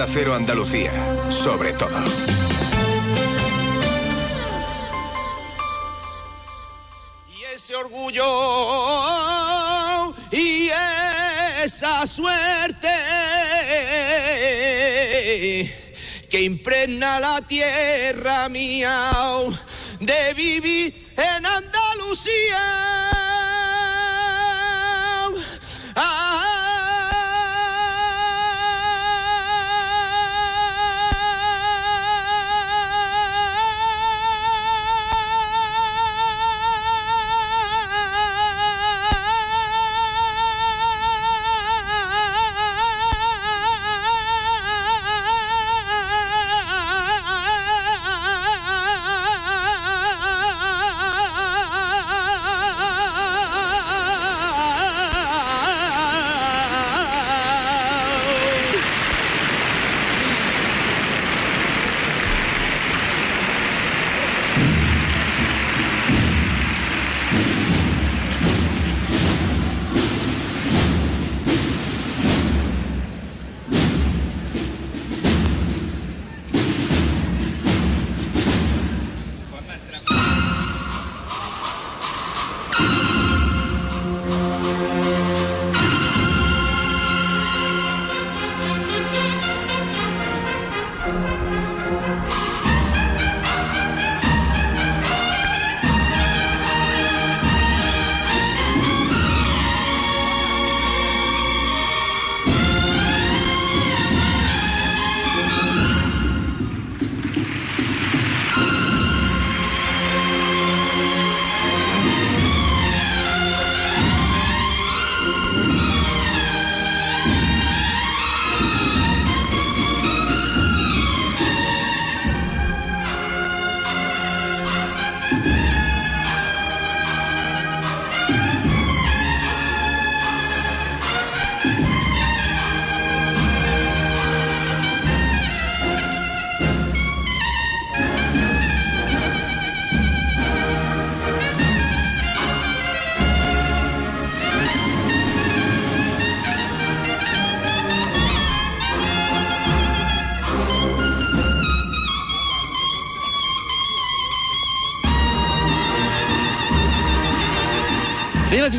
[0.00, 0.92] Onda Cero Andalucía,
[1.30, 1.90] sobre todo.
[7.28, 8.24] Y ese orgullo
[10.32, 10.70] y
[11.62, 12.88] esa suerte
[16.30, 19.12] que impregna la tierra mía
[20.00, 22.99] de vivir en Andalucía.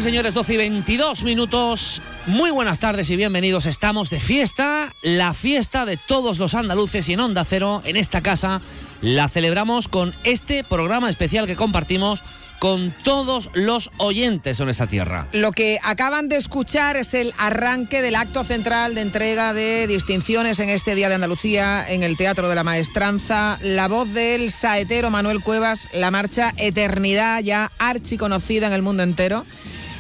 [0.02, 2.02] Y señores, 12 y 22 minutos.
[2.26, 3.68] Muy buenas tardes y bienvenidos.
[3.68, 8.22] Estamos de fiesta, la fiesta de todos los andaluces y en Onda Cero, en esta
[8.22, 8.62] casa,
[9.02, 12.24] la celebramos con este programa especial que compartimos
[12.58, 15.28] con todos los oyentes en esa tierra.
[15.34, 20.60] Lo que acaban de escuchar es el arranque del acto central de entrega de distinciones
[20.60, 23.60] en este Día de Andalucía en el Teatro de la Maestranza.
[23.62, 29.46] La voz del saetero Manuel Cuevas, la marcha Eternidad, ya archiconocida en el mundo entero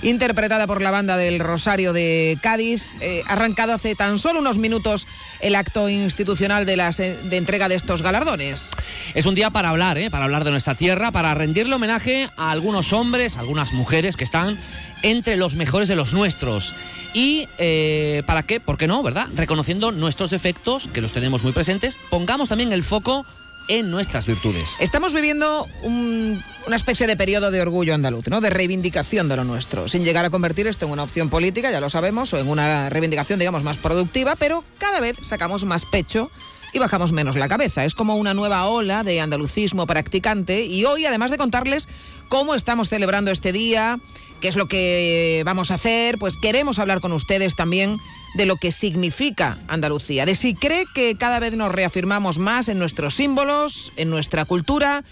[0.02, 2.96] interpretada por la banda del Rosario de Cádiz.
[3.02, 5.08] Eh, arrancado hace tan solo unos minutos
[5.40, 8.72] el acto institucional de, las, de entrega de estos galardones.
[9.14, 10.10] Es un día para hablar, ¿eh?
[10.10, 14.60] para hablar de nuestra tierra, para rendirle homenaje a algunos hombres, algunas mujeres que están
[15.04, 16.76] entre los mejores de los nuestros.
[17.14, 19.28] Y eh, para qué, ¿por qué no, verdad?
[19.36, 23.26] Reconociendo nuestros defectos, que los tenemos muy presentes, pongamos también el foco
[23.68, 24.70] en nuestras virtudes.
[24.80, 28.42] Estamos viviendo un, una especie de periodo de orgullo andaluz, ¿no?
[28.42, 31.80] De reivindicación de lo nuestro, sin llegar a convertir esto en una opción política, ya
[31.80, 36.32] lo sabemos, o en una reivindicación, digamos, más productiva, pero cada vez sacamos más pecho
[36.74, 37.86] y bajamos menos la cabeza.
[37.86, 41.88] Es como una nueva ola de andalucismo practicante y hoy, además de contarles
[42.30, 44.00] cómo estamos celebrando este día,
[44.40, 47.98] qué es lo que vamos a hacer, pues queremos hablar con ustedes también
[48.34, 52.80] de lo que significa Andalucía, de si cree que cada vez nos reafirmamos más en
[52.80, 55.04] nuestros símbolos, en nuestra cultura,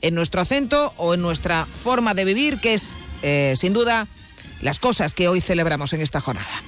[0.00, 4.06] en nuestro acento o en nuestra forma de vivir, que es, eh, sin duda,
[4.60, 6.62] las cosas que hoy celebramos en esta jornada.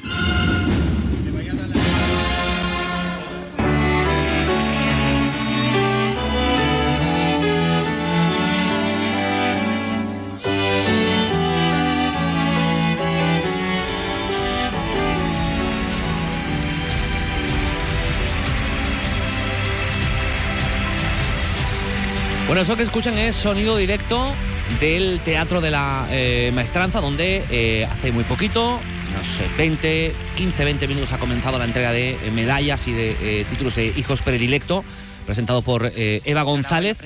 [22.61, 24.35] Bueno, eso que escuchan es sonido directo
[24.81, 28.79] del Teatro de la eh, Maestranza, donde eh, hace muy poquito,
[29.15, 33.47] no sé, 20, 15, 20 minutos ha comenzado la entrega de eh, medallas y de
[33.49, 34.85] títulos de hijos predilecto,
[35.25, 36.99] presentado por Eva González.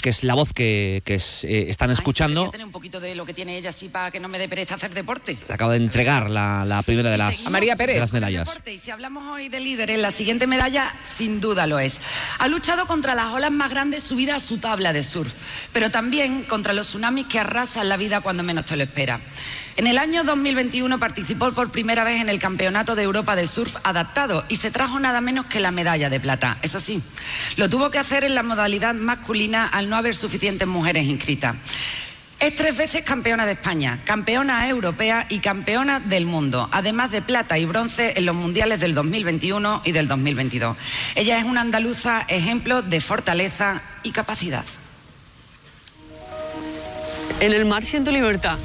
[0.00, 2.44] Que es la voz que, que es, eh, están escuchando.
[2.44, 4.48] Ay, tener un poquito de lo que tiene ella así para que no me dé
[4.48, 5.36] pereza hacer deporte.
[5.44, 7.96] Se acaba de entregar la, la primera de las, A María Pérez.
[7.96, 8.48] de las medallas.
[8.66, 12.00] Y si hablamos hoy de líderes, la siguiente medalla sin duda lo es.
[12.38, 15.32] Ha luchado contra las olas más grandes subidas a su tabla de surf,
[15.72, 19.20] pero también contra los tsunamis que arrasan la vida cuando menos te lo espera.
[19.78, 23.76] En el año 2021 participó por primera vez en el Campeonato de Europa de Surf
[23.84, 26.58] adaptado y se trajo nada menos que la medalla de plata.
[26.62, 27.00] Eso sí,
[27.56, 31.54] lo tuvo que hacer en la modalidad masculina al no haber suficientes mujeres inscritas.
[32.40, 37.56] Es tres veces campeona de España, campeona europea y campeona del mundo, además de plata
[37.56, 40.76] y bronce en los mundiales del 2021 y del 2022.
[41.14, 44.64] Ella es una andaluza ejemplo de fortaleza y capacidad.
[47.38, 48.58] En el mar siento libertad.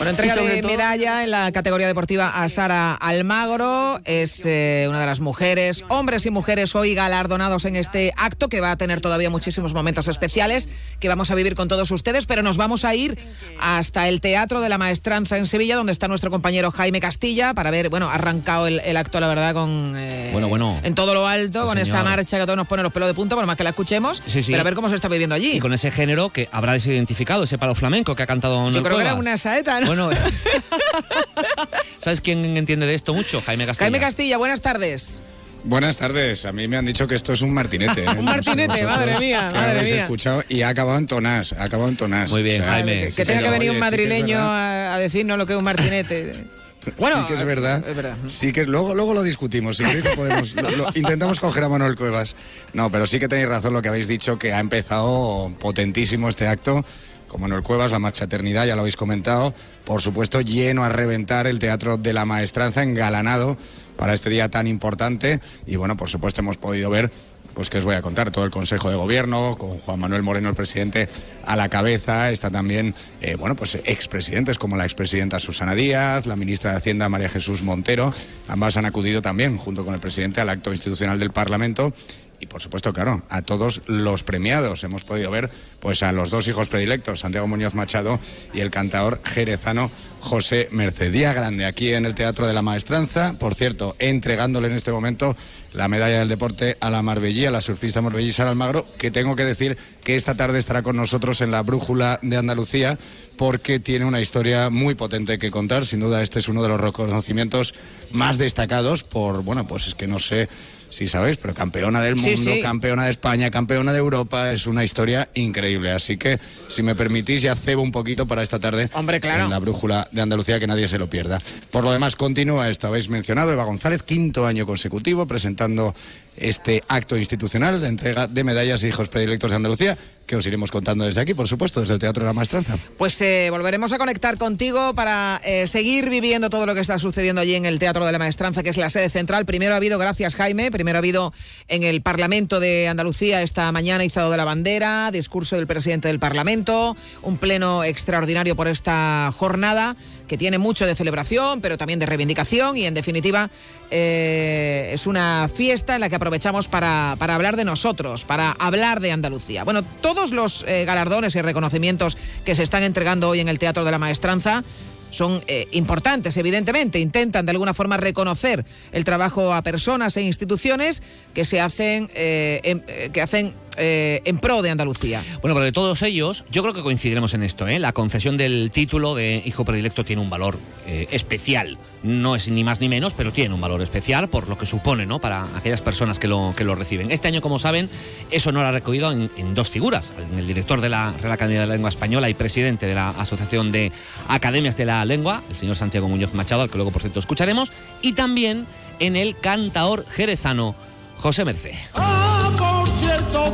[0.00, 3.98] Bueno, entrega de todo- medalla en la categoría deportiva a Sara Almagro.
[4.06, 8.62] Es eh, una de las mujeres, hombres y mujeres hoy galardonados en este acto que
[8.62, 10.70] va a tener todavía muchísimos momentos especiales
[11.00, 13.18] que vamos a vivir con todos ustedes, pero nos vamos a ir
[13.60, 17.70] hasta el Teatro de la Maestranza en Sevilla, donde está nuestro compañero Jaime Castilla, para
[17.70, 19.94] ver, bueno, ha arrancado el, el acto, la verdad, con...
[19.98, 20.80] eh, Bueno, bueno.
[20.82, 23.06] En todo lo alto, Sí, con esa marcha que a todos nos pone los pelos
[23.06, 24.22] de punta, por más que la escuchemos.
[24.24, 24.50] Sí, sí.
[24.52, 25.52] Pero a ver cómo se está viviendo allí.
[25.56, 28.96] Y con ese género que habrá desidentificado, ese palo flamenco que ha cantado Yo creo
[28.96, 29.89] que era una saeta, ¿no?
[29.90, 30.08] Bueno,
[31.98, 33.42] ¿sabes quién entiende de esto mucho?
[33.44, 33.86] Jaime Castilla.
[33.86, 35.24] Jaime Castilla, buenas tardes.
[35.64, 36.46] Buenas tardes.
[36.46, 38.04] A mí me han dicho que esto es un martinete.
[38.04, 38.08] ¿eh?
[38.16, 40.02] Un martinete, No sé madre mía, que madre habéis mía.
[40.02, 41.54] escuchado y ha acabado en Tonás.
[41.54, 42.30] Ha acabado en Tonás.
[42.30, 42.92] Muy bien, Jaime.
[43.06, 44.86] que sí, que tenga que venir un Oye, madrileño verdad.
[44.92, 46.44] a, a decirnos lo que es un martinete.
[46.96, 47.84] Bueno, sí que es verdad.
[47.86, 48.16] Es verdad.
[48.28, 49.76] Sí que luego, luego lo discutimos.
[49.76, 49.84] Si
[50.16, 50.54] podemos.
[50.54, 52.36] lo- lo- intentamos coger a Manuel Cuevas.
[52.72, 56.46] No, pero sí que tenéis razón lo que habéis dicho, que ha empezado potentísimo este
[56.46, 56.82] acto.
[57.28, 59.52] Con Manuel Cuevas, la marcha eternidad, ya lo habéis comentado.
[59.84, 63.56] Por supuesto, lleno a reventar el Teatro de la Maestranza, engalanado
[63.96, 65.40] para este día tan importante.
[65.66, 67.10] Y bueno, por supuesto, hemos podido ver
[67.54, 70.48] pues que os voy a contar, todo el Consejo de Gobierno, con Juan Manuel Moreno,
[70.48, 71.08] el presidente,
[71.44, 76.36] a la cabeza, está también, eh, bueno, pues expresidentes como la expresidenta Susana Díaz, la
[76.36, 78.14] ministra de Hacienda María Jesús Montero,
[78.48, 81.92] ambas han acudido también, junto con el presidente, al acto institucional del Parlamento.
[82.40, 84.82] Y por supuesto, claro, a todos los premiados.
[84.82, 88.18] Hemos podido ver pues a los dos hijos predilectos, Santiago Muñoz Machado
[88.54, 89.90] y el cantador jerezano
[90.20, 91.12] José Merced.
[91.12, 93.34] Día grande aquí en el Teatro de la Maestranza.
[93.38, 95.36] Por cierto, entregándole en este momento
[95.74, 99.36] la medalla del deporte a la Marbellí, a la surfista Marbellí Sara Almagro, que tengo
[99.36, 102.98] que decir que esta tarde estará con nosotros en la Brújula de Andalucía
[103.36, 105.84] porque tiene una historia muy potente que contar.
[105.84, 107.74] Sin duda, este es uno de los reconocimientos
[108.12, 110.48] más destacados por, bueno, pues es que no sé
[110.90, 112.60] si sabéis, pero campeona del Sí, mundo, sí.
[112.62, 115.92] campeona de España, campeona de Europa, es una historia increíble.
[115.92, 116.38] Así que,
[116.68, 119.44] si me permitís, ya cebo un poquito para esta tarde Hombre, claro.
[119.44, 121.38] en la brújula de Andalucía, que nadie se lo pierda.
[121.70, 125.94] Por lo demás, continúa esto, habéis mencionado, Eva González, quinto año consecutivo, presentando
[126.36, 129.98] este acto institucional de entrega de medallas e hijos predilectos de Andalucía,
[130.30, 132.78] que os iremos contando desde aquí, por supuesto, desde el Teatro de la Maestranza.
[132.96, 137.40] Pues eh, volveremos a conectar contigo para eh, seguir viviendo todo lo que está sucediendo
[137.40, 139.44] allí en el Teatro de la Maestranza, que es la sede central.
[139.44, 141.32] Primero ha habido, gracias Jaime, primero ha habido
[141.66, 146.20] en el Parlamento de Andalucía esta mañana izado de la bandera, discurso del presidente del
[146.20, 149.96] Parlamento, un pleno extraordinario por esta jornada
[150.30, 153.50] que tiene mucho de celebración, pero también de reivindicación y en definitiva
[153.90, 159.00] eh, es una fiesta en la que aprovechamos para, para hablar de nosotros, para hablar
[159.00, 159.64] de Andalucía.
[159.64, 163.84] Bueno, todos los eh, galardones y reconocimientos que se están entregando hoy en el Teatro
[163.84, 164.62] de la Maestranza
[165.10, 167.00] son eh, importantes, evidentemente.
[167.00, 171.02] Intentan de alguna forma reconocer el trabajo a personas e instituciones
[171.34, 175.22] que se hacen, en, eh, que hacen eh, en pro de Andalucía.
[175.40, 177.68] Bueno, pero de todos ellos, yo creo que coincidiremos en esto.
[177.68, 177.78] ¿eh?
[177.78, 181.78] La concesión del título de hijo predilecto tiene un valor eh, especial.
[182.02, 185.06] No es ni más ni menos, pero tiene un valor especial por lo que supone
[185.06, 185.20] ¿no?
[185.20, 187.10] para aquellas personas que lo, que lo reciben.
[187.10, 187.88] Este año, como saben,
[188.30, 190.12] eso no lo ha recogido en, en dos figuras.
[190.32, 193.10] En el director de la Real Academia de la Lengua Española y presidente de la
[193.10, 193.92] Asociación de
[194.28, 197.72] Academias de la Lengua, el señor Santiago Muñoz Machado, al que luego, por cierto, escucharemos,
[198.02, 198.66] y también
[198.98, 200.74] en el cantaor jerezano
[201.16, 201.74] José Merced.
[201.94, 202.29] Cierto,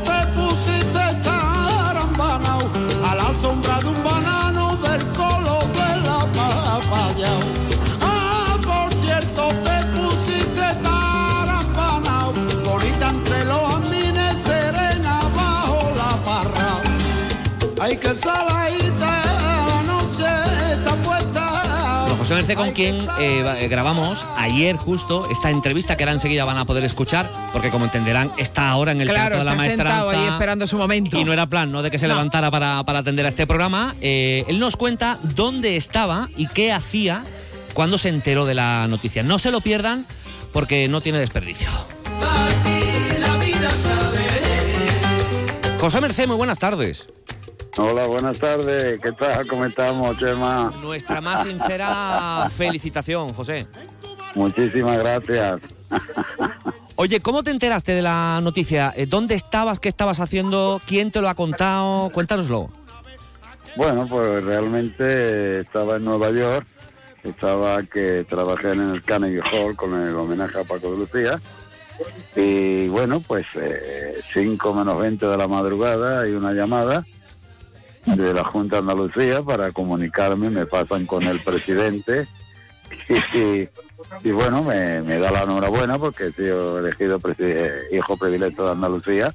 [0.05, 2.63] te pusiste carambanao
[3.09, 7.33] a la sombra de un banano del color de la papaya.
[8.03, 12.33] Ah, por cierto, te pusiste carambanao,
[12.65, 16.81] bonita entre los amines, serena bajo la parra.
[17.81, 18.66] Ay, que saladita
[22.27, 26.59] José Merced, con quien eh, eh, grabamos ayer justo esta entrevista que ahora enseguida van
[26.59, 30.11] a poder escuchar, porque como entenderán, está ahora en el Claro, Teatro de la Maestranza.
[30.11, 31.21] ahí esperando su momento.
[31.21, 31.83] Y no era plan, ¿no?
[31.83, 32.15] De que se No.
[32.15, 33.95] levantara para, para atender a este programa.
[34.01, 37.23] Eh, él nos cuenta dónde estaba y qué hacía
[37.75, 39.23] cuando se enteró de la noticia.
[39.23, 40.05] No se lo pierdan
[40.53, 41.69] porque no tiene desperdicio.
[45.79, 47.07] José Merced, muy buenas tardes.
[47.79, 48.99] Hola, buenas tardes.
[49.03, 49.47] ¿Qué tal?
[49.47, 50.73] ¿Cómo estamos, Chema?
[50.81, 53.67] Nuestra más sincera felicitación, José.
[54.35, 55.61] Muchísimas gracias.
[56.97, 58.95] Oye, ¿cómo te enteraste de la noticia?
[58.97, 59.79] Eh, ¿Dónde estabas?
[59.79, 60.81] ¿Qué estabas haciendo?
[60.87, 62.09] ¿Quién te lo ha contado?
[62.11, 62.71] Cuéntanoslo.
[63.77, 66.67] Bueno, pues realmente estaba en Nueva York.
[67.25, 71.39] Estaba que trabajé en el Carnegie Hall con el homenaje a Paco de Lucía.
[72.35, 73.45] Y bueno, pues
[74.33, 77.05] 5 menos 20 de la madrugada hay una llamada
[78.07, 82.27] de la Junta de Andalucía para comunicarme, me pasan con el presidente
[83.35, 83.69] y,
[84.29, 87.19] y bueno, me, da la enhorabuena porque he sido elegido
[87.91, 89.35] hijo predilecto de Andalucía.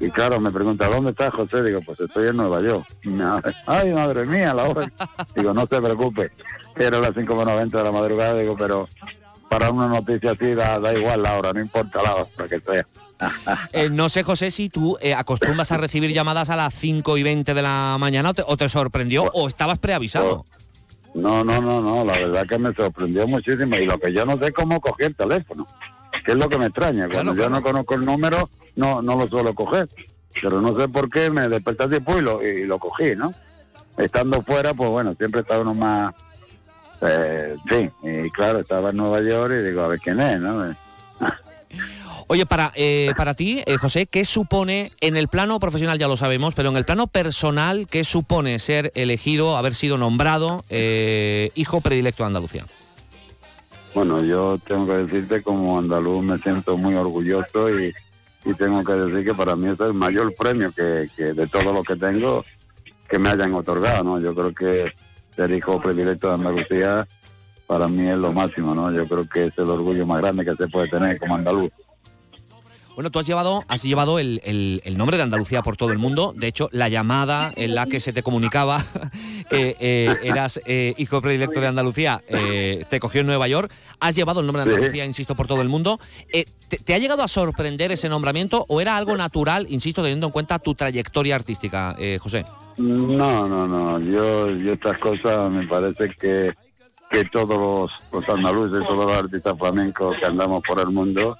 [0.00, 1.62] Y claro, me pregunta, ¿dónde estás, José?
[1.62, 2.84] Digo, pues estoy en Nueva York.
[3.66, 4.90] Ay, madre mía, la hora.
[5.34, 6.32] Digo, no se preocupe.
[6.74, 8.88] Era las 5 menos 20 de la madrugada, digo, pero
[9.48, 12.86] para una noticia así da, da igual la hora, no importa la hora que sea.
[13.72, 17.22] Eh, no sé, José, si tú eh, acostumbras a recibir llamadas a las 5 y
[17.22, 20.44] 20 de la mañana o te, o te sorprendió o estabas preavisado.
[21.14, 23.76] No, no, no, no, la verdad que me sorprendió muchísimo.
[23.76, 25.66] Y lo que yo no sé es cómo cogí el teléfono,
[26.24, 27.08] que es lo que me extraña.
[27.08, 29.88] Cuando yo no conozco el número, no, no lo suelo coger.
[30.40, 33.32] Pero no sé por qué me desperté así pues, y lo, y lo cogí, ¿no?
[33.96, 36.14] Estando fuera, pues bueno, siempre está uno más...
[37.00, 40.74] Eh, sí, y claro, estaba en Nueva York y digo, a ver quién es, ¿no?
[42.28, 46.16] Oye, para, eh, para ti, eh, José, ¿qué supone, en el plano profesional ya lo
[46.16, 51.80] sabemos, pero en el plano personal, qué supone ser elegido, haber sido nombrado eh, hijo
[51.80, 52.66] predilecto de Andalucía?
[53.94, 57.94] Bueno, yo tengo que decirte como andaluz me siento muy orgulloso y,
[58.44, 61.72] y tengo que decir que para mí es el mayor premio que, que de todo
[61.72, 62.44] lo que tengo
[63.08, 64.20] que me hayan otorgado, ¿no?
[64.20, 64.92] Yo creo que
[65.34, 67.06] ser hijo predilecto de Andalucía
[67.66, 68.92] para mí es lo máximo, ¿no?
[68.92, 71.70] Yo creo que es el orgullo más grande que se puede tener como andaluz.
[72.96, 75.98] Bueno, tú has llevado, has llevado el, el- el nombre de Andalucía por todo el
[75.98, 76.32] mundo.
[76.34, 78.82] De hecho, la llamada en la que se te comunicaba
[79.50, 83.70] que eh, eras eh, hijo predilecto de Andalucía eh, te cogió en Nueva York.
[84.00, 84.70] Has llevado el nombre de.
[84.74, 86.00] Andalucía, insisto, por todo el mundo.
[86.32, 90.26] Eh, ¿te, te ha llegado a sorprender ese nombramiento o era algo natural, insisto, teniendo
[90.26, 92.46] en cuenta tu trayectoria artística, eh, José?
[92.78, 94.00] No, no, no.
[94.00, 96.54] Yo, yo estas cosas me parece que,
[97.10, 101.36] que todos los, los andaluces, todos los artistas flamencos que andamos por el mundo,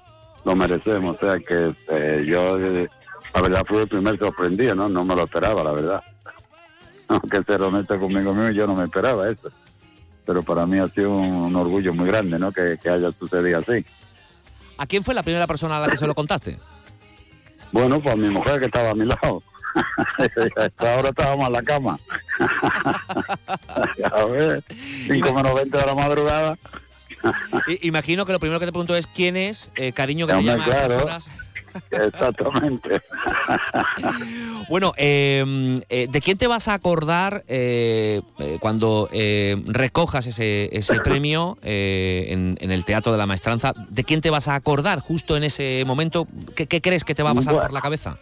[0.46, 1.20] lo merecemos.
[1.20, 2.88] O sea que eh, yo, eh,
[3.34, 4.88] la verdad, fui el primer sorprendido, ¿no?
[4.88, 6.02] No me lo esperaba, la verdad.
[7.08, 9.50] Aunque ser honesto conmigo mismo, yo no me esperaba eso.
[10.24, 12.52] Pero para mí ha sido un, un orgullo muy grande, ¿no?
[12.52, 13.84] Que, que haya sucedido así.
[14.78, 16.56] ¿A quién fue la primera persona a la que se lo contaste?
[17.72, 19.42] Bueno, pues mi mujer que estaba a mi lado.
[20.56, 21.98] Hasta ahora estábamos en la cama.
[24.12, 24.62] a ver,
[25.06, 26.56] 5 menos 20 de la madrugada.
[27.82, 30.52] Imagino que lo primero que te pregunto es quién es, eh, cariño, que te Hombre,
[30.56, 31.20] llama a estas claro.
[31.90, 33.00] Exactamente.
[34.68, 40.68] Bueno, eh, eh, ¿de quién te vas a acordar eh, eh, cuando eh, recojas ese,
[40.76, 43.72] ese premio eh, en, en el Teatro de la Maestranza?
[43.90, 46.26] ¿De quién te vas a acordar justo en ese momento?
[46.56, 47.68] ¿Qué, qué crees que te va a pasar Bueno.
[47.68, 48.18] por la cabeza?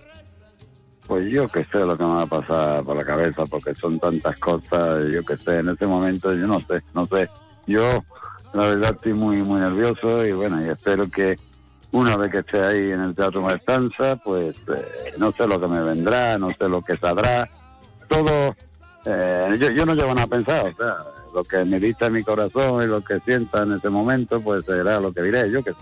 [1.07, 3.99] Pues yo que sé lo que me va a pasar por la cabeza, porque son
[3.99, 7.29] tantas cosas, yo que sé, en ese momento yo no sé, no sé.
[7.67, 8.05] Yo,
[8.53, 11.39] la verdad, estoy muy, muy nervioso y bueno, y espero que
[11.93, 15.69] una vez que esté ahí en el Teatro Maestranza, pues eh, no sé lo que
[15.69, 17.49] me vendrá, no sé lo que saldrá.
[18.09, 18.55] Todo,
[19.07, 20.97] eh, yo, no llevo nada pensado, o sea,
[21.33, 25.01] lo que me dicta mi corazón y lo que sienta en ese momento, pues será
[25.01, 25.79] lo que diré, yo que sé.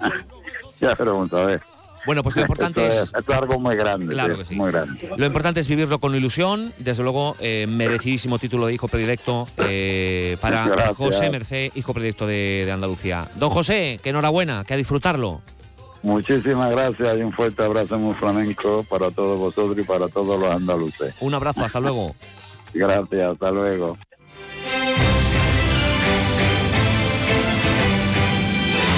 [0.80, 1.60] ya, pero vamos a ver.
[2.06, 3.24] Bueno, pues lo importante Esto es...
[3.28, 4.54] es algo muy grande, Claro que sí.
[4.54, 5.10] muy grande.
[5.16, 10.36] Lo importante es vivirlo con ilusión, desde luego, eh, merecidísimo título de hijo predilecto eh,
[10.40, 10.96] para Gracias.
[10.96, 13.28] José Merced, hijo predilecto de, de Andalucía.
[13.36, 15.40] Don José, que enhorabuena, que a disfrutarlo.
[16.02, 20.48] Muchísimas gracias y un fuerte abrazo muy flamenco para todos vosotros y para todos los
[20.48, 21.12] andaluces.
[21.20, 22.14] Un abrazo, hasta luego.
[22.72, 23.98] Gracias, hasta luego.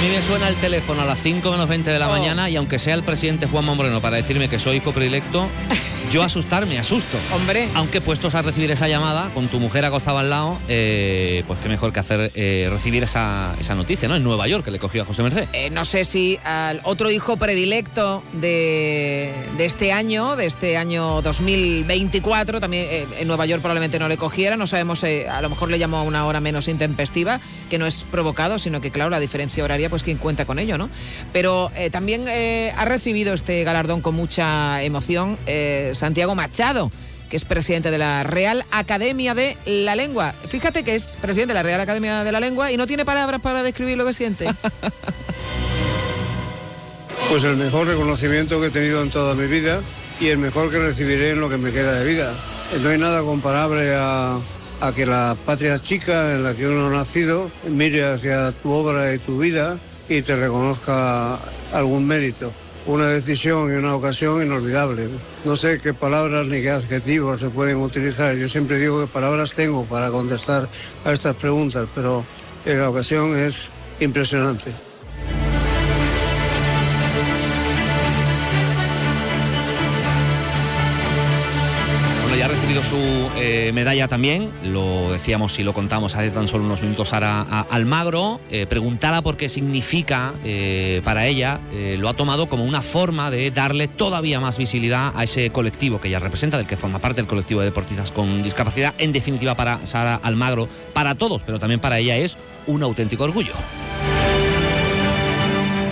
[0.01, 2.79] Mí me suena el teléfono a las 5 menos 20 de la mañana y aunque
[2.79, 5.47] sea el presidente Juan Moreno para decirme que soy hijo predilecto,
[6.11, 7.19] yo asustarme, asusto.
[7.35, 7.69] Hombre.
[7.75, 11.69] Aunque puestos a recibir esa llamada, con tu mujer acostada al lado, eh, pues qué
[11.69, 14.17] mejor que hacer eh, recibir esa, esa noticia, ¿no?
[14.17, 15.49] En Nueva York, que le cogió a José Merced.
[15.53, 21.21] Eh, no sé si al otro hijo predilecto de, de este año, de este año
[21.21, 25.79] 2024, también en Nueva York probablemente no le cogiera, no sabemos, a lo mejor le
[25.79, 27.39] llamó a una hora menos intempestiva,
[27.71, 30.77] que no es provocado, sino que claro, la diferencia horaria, pues quien cuenta con ello,
[30.77, 30.91] ¿no?
[31.33, 36.93] Pero eh, también eh, ha recibido este galardón con mucha emoción eh, Santiago Machado
[37.31, 40.35] que es presidente de la Real Academia de la Lengua.
[40.49, 43.41] Fíjate que es presidente de la Real Academia de la Lengua y no tiene palabras
[43.41, 44.49] para describir lo que siente.
[47.29, 49.83] Pues el mejor reconocimiento que he tenido en toda mi vida
[50.21, 52.35] y el mejor que recibiré en lo que me queda de vida.
[52.83, 54.41] No hay nada comparable a,
[54.81, 59.15] a que la patria chica en la que uno ha nacido mire hacia tu obra
[59.15, 61.39] y tu vida y te reconozca
[61.73, 62.53] algún mérito.
[62.87, 65.09] Una decisión y una ocasión inolvidable.
[65.45, 68.35] No sé qué palabras ni qué adjetivos se pueden utilizar.
[68.35, 70.69] Yo siempre digo que palabras tengo para contestar
[71.05, 72.25] a estas preguntas, pero
[72.65, 73.71] la ocasión es
[74.01, 74.90] impresionante.
[82.71, 87.43] Su eh, medalla también, lo decíamos y lo contamos hace tan solo unos minutos Sara
[87.69, 88.67] Almagro, eh,
[89.23, 93.87] por qué significa eh, para ella, eh, lo ha tomado como una forma de darle
[93.87, 97.61] todavía más visibilidad a ese colectivo que ella representa, del que forma parte el colectivo
[97.61, 102.17] de deportistas con discapacidad, en definitiva para Sara Almagro, para todos, pero también para ella
[102.17, 103.53] es un auténtico orgullo.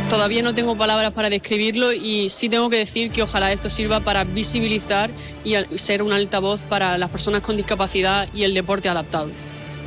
[0.08, 4.00] Todavía no tengo palabras para describirlo y sí tengo que decir que ojalá esto sirva
[4.00, 5.10] para visibilizar
[5.44, 9.30] y ser un altavoz para las personas con discapacidad y el deporte adaptado.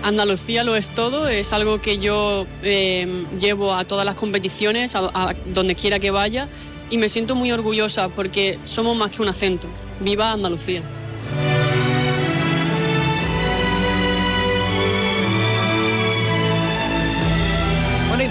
[0.04, 5.34] Andalucía lo es todo, es algo que yo eh, llevo a todas las competiciones, a
[5.48, 6.48] donde quiera que vaya,
[6.92, 9.68] y me siento muy orgullosa porque somos más que un acento.
[10.02, 10.84] ¡Viva Andalucía!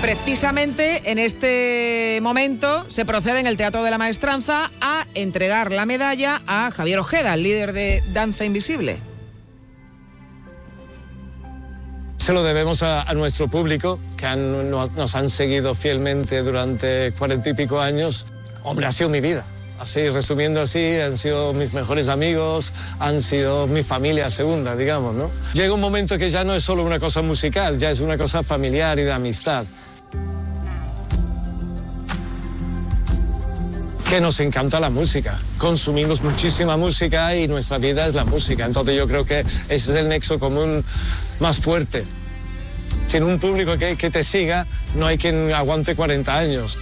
[0.00, 5.86] Precisamente en este momento se procede en el Teatro de la Maestranza a entregar la
[5.86, 8.98] medalla a Javier Ojeda, el líder de Danza Invisible.
[12.16, 17.12] Se lo debemos a, a nuestro público, que han- no- nos han seguido fielmente durante
[17.18, 18.26] cuarenta y pico años.
[18.62, 19.44] Hombre, ha sido mi vida.
[19.78, 25.30] Así, resumiendo así, han sido mis mejores amigos, han sido mi familia segunda, digamos, ¿no?
[25.54, 28.42] Llega un momento que ya no es solo una cosa musical, ya es una cosa
[28.42, 29.64] familiar y de amistad.
[34.10, 35.38] Que nos encanta la música.
[35.56, 38.66] Consumimos muchísima música y nuestra vida es la música.
[38.66, 39.38] Entonces yo creo que
[39.68, 40.84] ese es el nexo común
[41.38, 42.04] más fuerte.
[43.06, 46.76] Sin un público que, te siga, no hay quien aguante 40 años.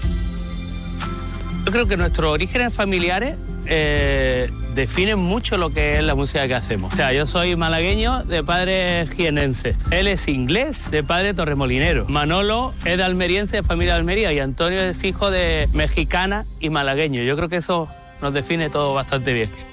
[1.67, 3.37] Yo creo que nuestros orígenes familiares
[3.69, 6.93] eh, definen mucho lo que es la música que hacemos.
[6.93, 9.77] O sea, yo soy malagueño de padre jienense.
[9.91, 12.07] Él es inglés de padre torremolinero.
[12.09, 16.71] Manolo es de almeriense de familia de Almería y Antonio es hijo de mexicana y
[16.71, 17.23] malagueño.
[17.23, 17.89] Yo creo que eso
[18.23, 19.68] nos define todo bastante bien.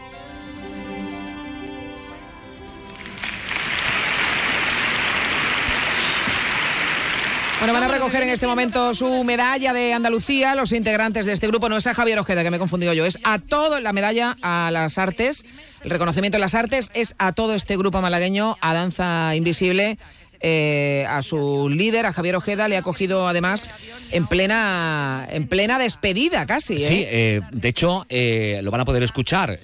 [7.66, 10.54] Bueno, van a recoger en este momento su medalla de Andalucía.
[10.54, 13.08] Los integrantes de este grupo no es a Javier Ojeda, que me he confundido yo,
[13.08, 15.48] es a todo la medalla a las artes.
[15.84, 19.98] El reconocimiento de las artes es a todo este grupo malagueño, a Danza Invisible.
[20.42, 23.66] eh, a su líder, a Javier Ojeda, le ha cogido además
[24.12, 26.76] en plena, en plena despedida casi.
[26.76, 26.88] ¿eh?
[26.88, 29.60] Sí, eh, de hecho, eh, lo van a poder escuchar.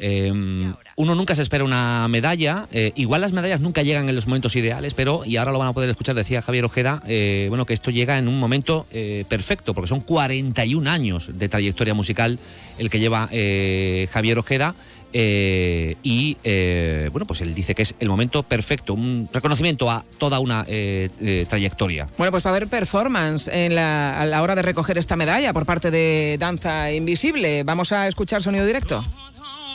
[1.01, 2.67] Uno nunca se espera una medalla.
[2.71, 5.69] eh, igual las medallas nunca llegan en los momentos ideales, pero, y ahora lo van
[5.69, 9.25] a poder escuchar, decía Javier Ojeda, eh, bueno, que esto llega en un momento eh,
[9.27, 12.37] perfecto, porque son 41 años de trayectoria musical
[12.77, 13.27] el que lleva
[14.11, 14.75] Javier Ojeda.
[15.11, 16.37] y
[17.11, 20.65] bueno, pues él dice que es el momento perfecto, un reconocimiento a toda una
[21.49, 22.07] trayectoria.
[22.17, 25.51] Bueno, pues va a haber performance en la- a la hora de recoger esta medalla
[25.51, 27.63] por parte de Danza Invisible.
[27.63, 29.01] Vamos a escuchar sonido directo.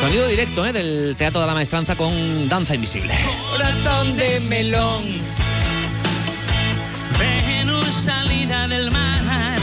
[0.00, 3.14] Sonido directo eh, del Teatro de la Maestranza con Danza Invisible.
[3.50, 5.02] Corazón de melón.
[7.18, 9.58] Venus salida del mar.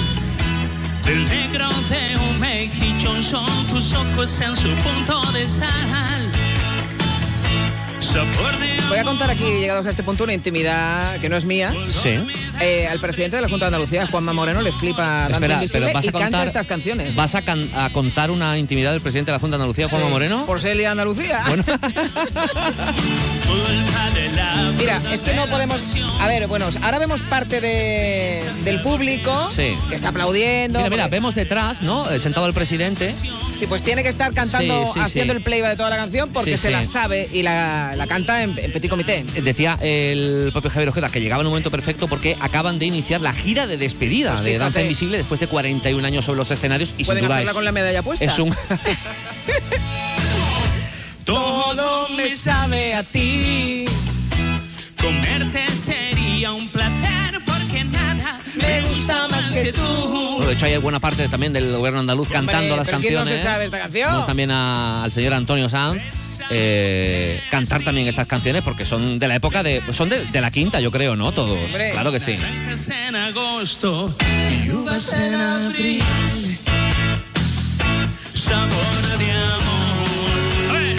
[1.04, 6.47] Del negro de un mejillón son tus ojos en su punto de sal.
[8.89, 11.74] Voy a contar aquí, llegados a este punto, una intimidad que no es mía.
[11.89, 12.15] Sí.
[12.62, 16.06] Eh, al presidente de la Junta de Andalucía, Juanma Moreno, le flipa Espera, pero vas
[16.06, 17.15] y a canta contar estas canciones.
[17.15, 20.08] ¿Vas a, can- a contar una intimidad del presidente de la Junta de Andalucía, Juanma
[20.08, 20.46] Sí, Moreno?
[20.46, 21.43] Por ser de Andalucía.
[21.48, 21.63] Bueno.
[24.78, 25.96] Mira, es que no podemos.
[26.20, 29.76] A ver, bueno, ahora vemos parte de, del público Sí.
[29.89, 30.80] que está aplaudiendo.
[30.80, 32.10] Mira, mira, porque- vemos detrás, ¿no?
[32.10, 33.12] Eh, Sentado el presidente.
[33.12, 36.58] Sí, pues tiene que estar cantando, Sí, haciendo el playback de toda la canción porque
[36.58, 39.24] se la sabe y la, la canta en, en petit comité.
[39.44, 43.22] Decía el propio Javier Ojeda que llegaba en un momento perfecto porque acaban de iniciar
[43.22, 44.58] la gira de despedida Pues de.
[44.58, 47.56] Danza Invisible después de 41 años sobre los escenarios y sin Pueden duda hacerla es,
[47.56, 48.26] con la medalla puesta.
[48.26, 48.54] es un
[51.26, 53.86] Todo me sabe a ti.
[55.02, 57.07] Comerte sería un placer
[59.08, 59.82] gusta más que tú.
[60.38, 63.20] Bueno, de hecho, hay buena parte también del gobierno andaluz cantando las pero ¿quién no
[63.22, 63.41] canciones.
[63.41, 64.12] se sabe esta canción?
[64.12, 66.02] Vemos también a- al señor Antonio Sanz
[66.50, 69.82] eh, cantar también estas canciones porque son de la época de.
[69.91, 71.32] Son de, de la quinta, yo creo, ¿no?
[71.32, 71.58] Todos.
[71.58, 71.91] Hombre.
[71.91, 72.36] Claro que sí.
[72.38, 74.15] Naranjas en agosto
[74.65, 76.04] y uvas en abril.
[78.34, 80.70] Sabor de amor.
[80.70, 80.96] A ver.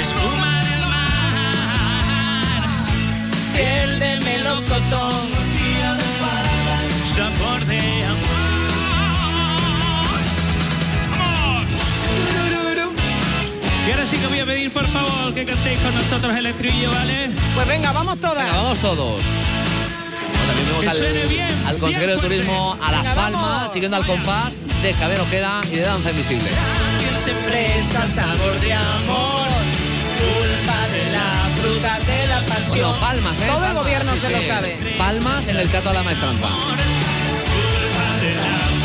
[0.00, 2.62] Espuma del mar.
[3.56, 5.39] Piel de melocotón.
[14.10, 16.90] Y ahora sí que voy a pedir por favor que cantéis con nosotros el estribillo,
[16.90, 17.30] ¿vale?
[17.54, 18.44] Pues venga, vamos todas.
[18.44, 18.96] Venga, vamos todos.
[19.22, 23.14] Bueno, también vemos Que suene al, bien, al consejero bien de turismo a Las Venga,
[23.14, 23.72] Palmas, vamos.
[23.72, 26.48] siguiendo al compás de Javier Ojeda y de Danza Invisible.
[26.48, 29.46] Que se Presa, sabor de amor,
[30.18, 32.78] culpa de la fruta de la pasión.
[32.90, 33.46] Bueno, palmas, ¿eh?
[33.46, 34.32] Todo el Palmas, gobierno sí, se sí.
[34.34, 34.94] lo sabe.
[34.98, 36.48] Palmas en el Teatro de la Maestranza.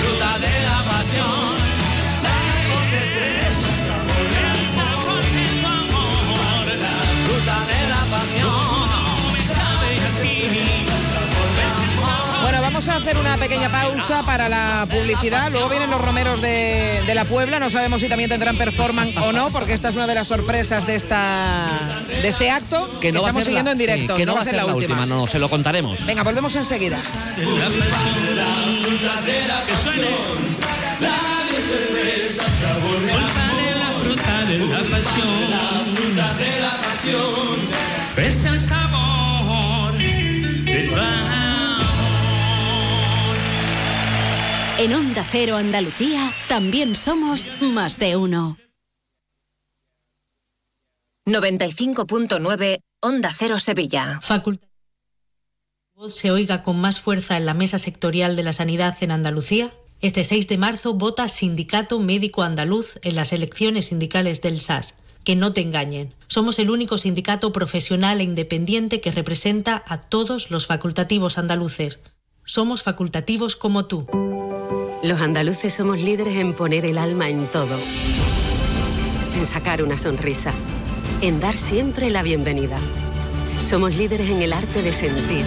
[0.01, 1.64] fruta de la pasión.
[12.41, 15.51] Bueno, vamos a hacer una pequeña pausa para la publicidad.
[15.51, 17.59] Luego vienen los romeros de, de la Puebla.
[17.59, 20.85] No sabemos si también tendrán performance o no, porque esta es una de las sorpresas
[20.85, 21.65] de esta
[22.07, 24.13] de este acto Que no va a estamos ser siguiendo la, en directo.
[24.13, 26.05] sí, que no, va a ser la última, no, no, se lo contaremos.
[26.05, 27.01] Venga, volvemos enseguida.
[35.49, 37.64] la fruta de la pasión.
[38.17, 41.85] Es el sabor de tu amor.
[44.79, 48.57] En Onda Cero Andalucía también somos más de uno.
[51.25, 54.19] 95.9 Onda Cero Sevilla.
[54.21, 54.67] Facultad
[56.07, 59.73] se oiga con más fuerza en la mesa sectorial de la sanidad en Andalucía.
[59.99, 64.93] Este 6 de marzo vota Sindicato Médico Andaluz en las elecciones sindicales del SAS.
[65.25, 66.13] Que no te engañen.
[66.27, 71.99] Somos el único sindicato profesional e independiente que representa a todos los facultativos andaluces.
[72.43, 74.05] Somos facultativos como tú.
[75.03, 77.75] Los andaluces somos líderes en poner el alma en todo.
[79.35, 80.53] En sacar una sonrisa.
[81.21, 82.77] En dar siempre la bienvenida.
[83.63, 85.45] Somos líderes en el arte de sentir.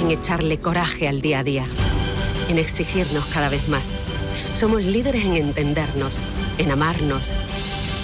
[0.00, 1.66] En echarle coraje al día a día.
[2.48, 3.90] En exigirnos cada vez más.
[4.54, 6.20] Somos líderes en entendernos.
[6.56, 7.34] En amarnos.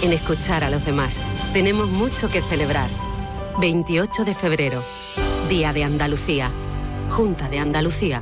[0.03, 1.21] En escuchar a los demás.
[1.53, 2.89] Tenemos mucho que celebrar.
[3.61, 4.83] 28 de febrero.
[5.47, 6.51] Día de Andalucía.
[7.09, 8.21] Junta de Andalucía.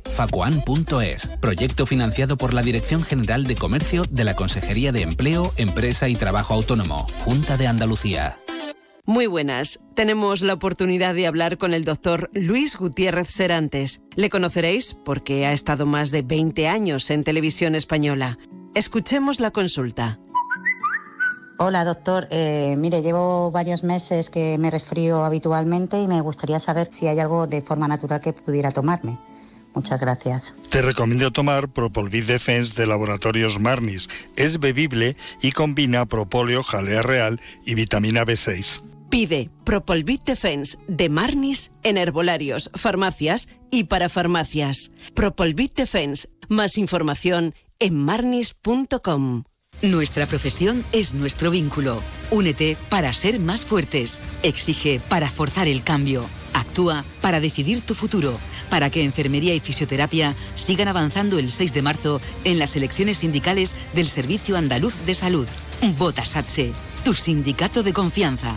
[0.00, 1.28] www.facoan.es.
[1.40, 6.14] Proyecto financiado por la Dirección General de Comercio de la Consejería de Empleo, Empresa y
[6.14, 8.36] Trabajo Autónomo, Junta de Andalucía.
[9.06, 9.80] Muy buenas.
[9.94, 14.02] Tenemos la oportunidad de hablar con el doctor Luis Gutiérrez Serantes.
[14.14, 18.38] Le conoceréis porque ha estado más de 20 años en televisión española.
[18.74, 20.20] Escuchemos la consulta.
[21.58, 22.26] Hola, doctor.
[22.30, 27.18] Eh, mire, llevo varios meses que me resfrío habitualmente y me gustaría saber si hay
[27.18, 29.18] algo de forma natural que pudiera tomarme.
[29.74, 30.54] Muchas gracias.
[30.68, 34.08] Te recomiendo tomar Propolvid Defense de Laboratorios Marnis.
[34.36, 38.82] Es bebible y combina propóleo, jalea real y vitamina B6.
[39.10, 44.92] Pide Propolvit Defense de Marnis en herbolarios, farmacias y para farmacias.
[45.14, 46.28] Propolvit Defense.
[46.48, 49.42] Más información en marnis.com.
[49.82, 52.00] Nuestra profesión es nuestro vínculo.
[52.30, 54.20] Únete para ser más fuertes.
[54.42, 56.24] Exige para forzar el cambio.
[56.52, 58.38] Actúa para decidir tu futuro.
[58.70, 63.74] Para que enfermería y fisioterapia sigan avanzando el 6 de marzo en las elecciones sindicales
[63.94, 65.48] del Servicio Andaluz de Salud.
[65.98, 66.72] Vota SATSE,
[67.04, 68.56] tu sindicato de confianza.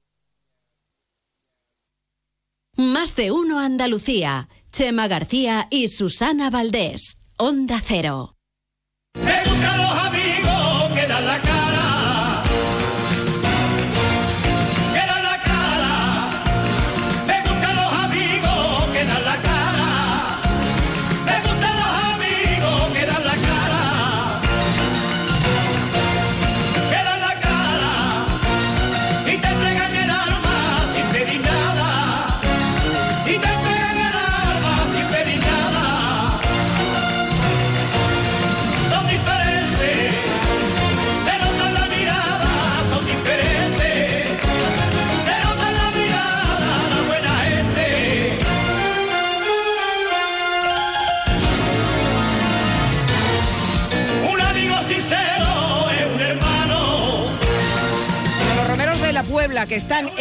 [2.81, 4.49] Más de uno Andalucía.
[4.71, 7.21] Chema García y Susana Valdés.
[7.37, 8.40] Onda Cero.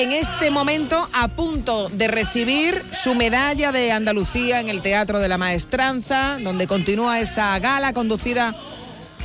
[0.03, 5.29] En este momento a punto de recibir su medalla de Andalucía en el Teatro de
[5.29, 8.57] la Maestranza, donde continúa esa gala conducida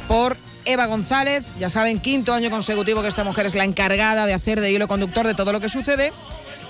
[0.09, 0.35] por
[0.65, 1.45] Eva González.
[1.57, 4.89] Ya saben, quinto año consecutivo que esta mujer es la encargada de hacer de hilo
[4.89, 6.11] conductor de todo lo que sucede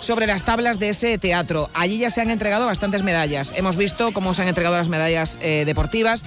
[0.01, 1.71] sobre las tablas de ese teatro.
[1.73, 3.53] Allí ya se han entregado bastantes medallas.
[3.57, 6.23] Hemos visto cómo se han entregado las medallas eh, deportivas.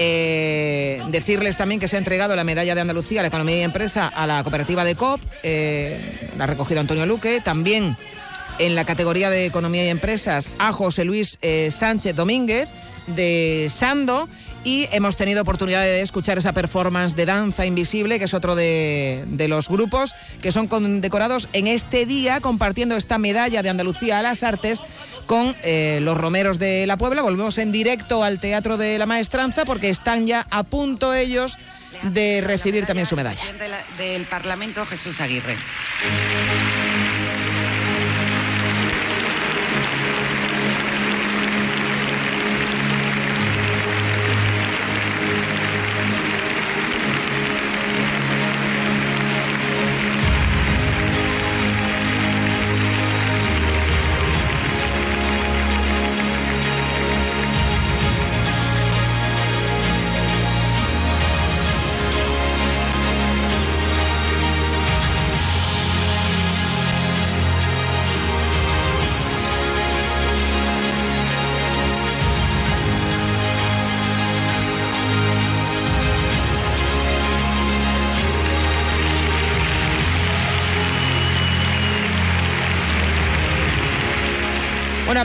[0.00, 3.62] Eh, decirles también que se ha entregado la medalla de Andalucía a la economía y
[3.62, 7.40] empresa a la cooperativa de COP, eh, la ha recogido Antonio Luque.
[7.40, 7.96] También
[8.60, 12.68] en la categoría de economía y empresas a José Luis eh, Sánchez Domínguez
[13.08, 14.28] de Sando.
[14.64, 19.24] Y hemos tenido oportunidad de escuchar esa performance de danza invisible, que es otro de,
[19.26, 24.22] de los grupos que son condecorados en este día, compartiendo esta medalla de Andalucía a
[24.22, 24.82] las artes
[25.28, 27.22] con eh, los romeros de la Puebla.
[27.22, 31.58] Volvemos en directo al Teatro de la Maestranza porque están ya a punto ellos
[32.02, 33.42] de recibir también su medalla.
[33.98, 35.56] Del Parlamento, Jesús Aguirre.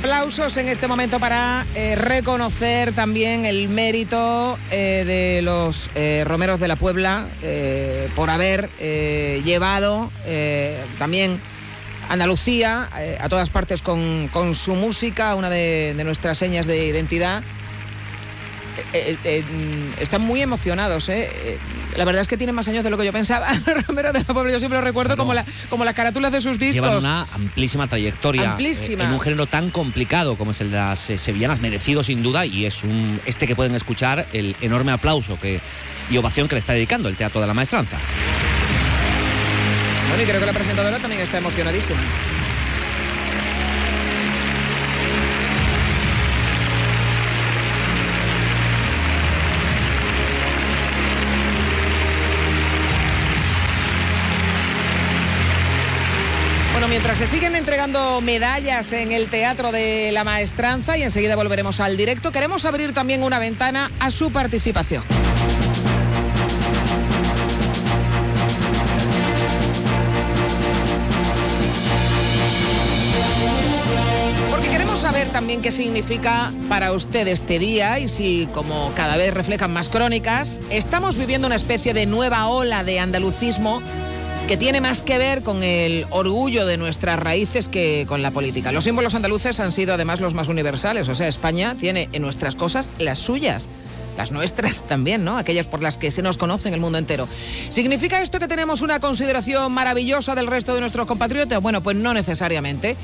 [0.04, 6.60] Aplausos en este momento para eh, reconocer también el mérito eh, de los eh, romeros
[6.60, 7.26] de la Puebla
[8.14, 10.12] por haber llevado
[11.00, 11.40] también
[12.10, 12.90] Andalucía
[13.22, 17.42] a todas partes con, su música, una de, de nuestras señas de identidad.
[20.02, 21.58] Están muy emocionados, ¿eh?
[21.98, 23.48] La verdad es que tienen más años de lo que yo pensaba.
[23.88, 26.58] Romero de la Puebla, yo siempre lo recuerdo como, la, como las carátulas de sus
[26.60, 26.76] discos.
[26.76, 29.04] Llevan una amplísima trayectoria Amplísima.
[29.04, 32.24] eh, en un género tan complicado como es el de las eh, sevillanas, merecido sin
[32.24, 35.60] duda, y es un este que pueden escuchar el enorme aplauso que,
[36.10, 37.98] y ovación que le está dedicando el Teatro de la Maestranza.
[40.10, 42.00] Bueno, y creo que la presentadora también está emocionadísima.
[57.04, 61.98] Mientras se siguen entregando medallas en el Teatro de la Maestranza y enseguida volveremos al
[61.98, 65.04] directo, queremos abrir también una ventana a su participación.
[74.50, 79.34] Porque queremos saber también qué significa para usted este día y si, como cada vez
[79.34, 83.82] reflejan más crónicas, estamos viviendo una especie de nueva ola de andalucismo
[84.48, 88.72] que tiene más que ver con el orgullo de nuestras raíces que con la política.
[88.72, 92.56] Los símbolos andaluces han sido además los más universales, o sea, España tiene en nuestras
[92.56, 93.70] cosas las suyas.
[94.18, 95.38] las nuestras también, ¿no?
[95.38, 97.28] Aquellas por las que se nos conoce en el mundo entero.
[97.70, 101.62] ¿Significa esto que tenemos una consideración maravillosa del resto de nuestros compatriotas?
[101.62, 102.96] Bueno, pues no necesariamente.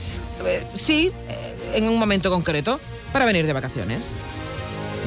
[0.46, 2.80] Eh, sí, eh, en un momento concreto,
[3.12, 4.14] para venir de vacaciones.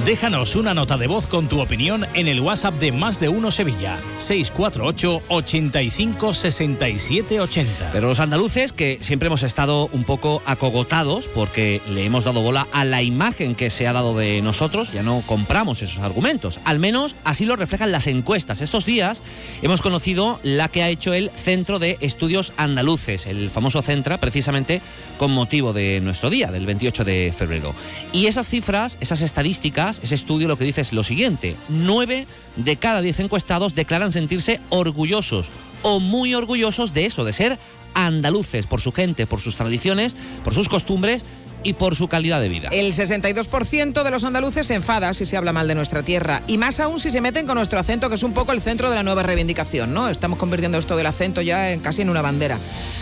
[0.05, 3.52] Déjanos una nota de voz con tu opinión en el WhatsApp de Más de Uno
[3.52, 7.90] Sevilla, 648 85 67 80.
[7.92, 12.66] Pero los andaluces, que siempre hemos estado un poco acogotados porque le hemos dado bola
[12.72, 16.59] a la imagen que se ha dado de nosotros, ya no compramos esos argumentos.
[16.64, 18.61] Al menos así lo reflejan las encuestas.
[18.61, 19.20] Estos días
[19.61, 24.81] hemos conocido la que ha hecho el Centro de Estudios Andaluces, el famoso Centra, precisamente
[25.16, 27.72] con motivo de nuestro día, del 28 de febrero.
[28.12, 31.57] Y esas cifras, esas estadísticas, ese estudio lo que dice es lo siguiente.
[31.68, 35.51] Nueve de cada diez encuestados declaran sentirse orgullosos
[35.83, 37.59] o muy orgullosos de eso, de ser
[37.95, 41.23] andaluces, por su gente, por sus tradiciones, por sus costumbres
[41.62, 42.68] y por su calidad de vida.
[42.72, 46.59] El 62% de los andaluces se enfada si se habla mal de nuestra tierra y
[46.59, 48.96] más aún si se meten con nuestro acento, que es un poco el centro de
[48.96, 50.09] la nueva reivindicación, ¿no?
[50.09, 52.59] Estamos convirtiendo esto del acento ya en, casi en una bandera.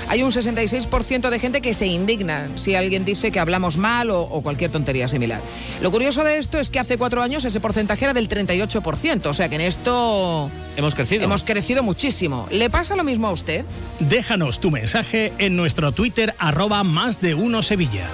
[0.08, 4.22] Hay un 66% de gente que se indigna si alguien dice que hablamos mal o,
[4.22, 5.40] o cualquier tontería similar.
[5.80, 9.34] Lo curioso de esto es que hace cuatro años ese porcentaje era del 38%, o
[9.34, 11.24] sea que en esto Hemos crecido.
[11.24, 12.46] hemos crecido muchísimo.
[12.50, 13.64] ¿Le pasa lo mismo a usted?
[14.00, 18.08] Déjanos tu mensaje en nuestro Twitter arroba más de uno Sevilla.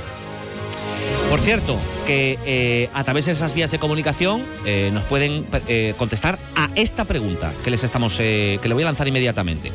[1.31, 5.95] Por cierto, que eh, a través de esas vías de comunicación eh, nos pueden eh,
[5.99, 9.73] contestar a esta pregunta que les estamos, que le voy a lanzar inmediatamente.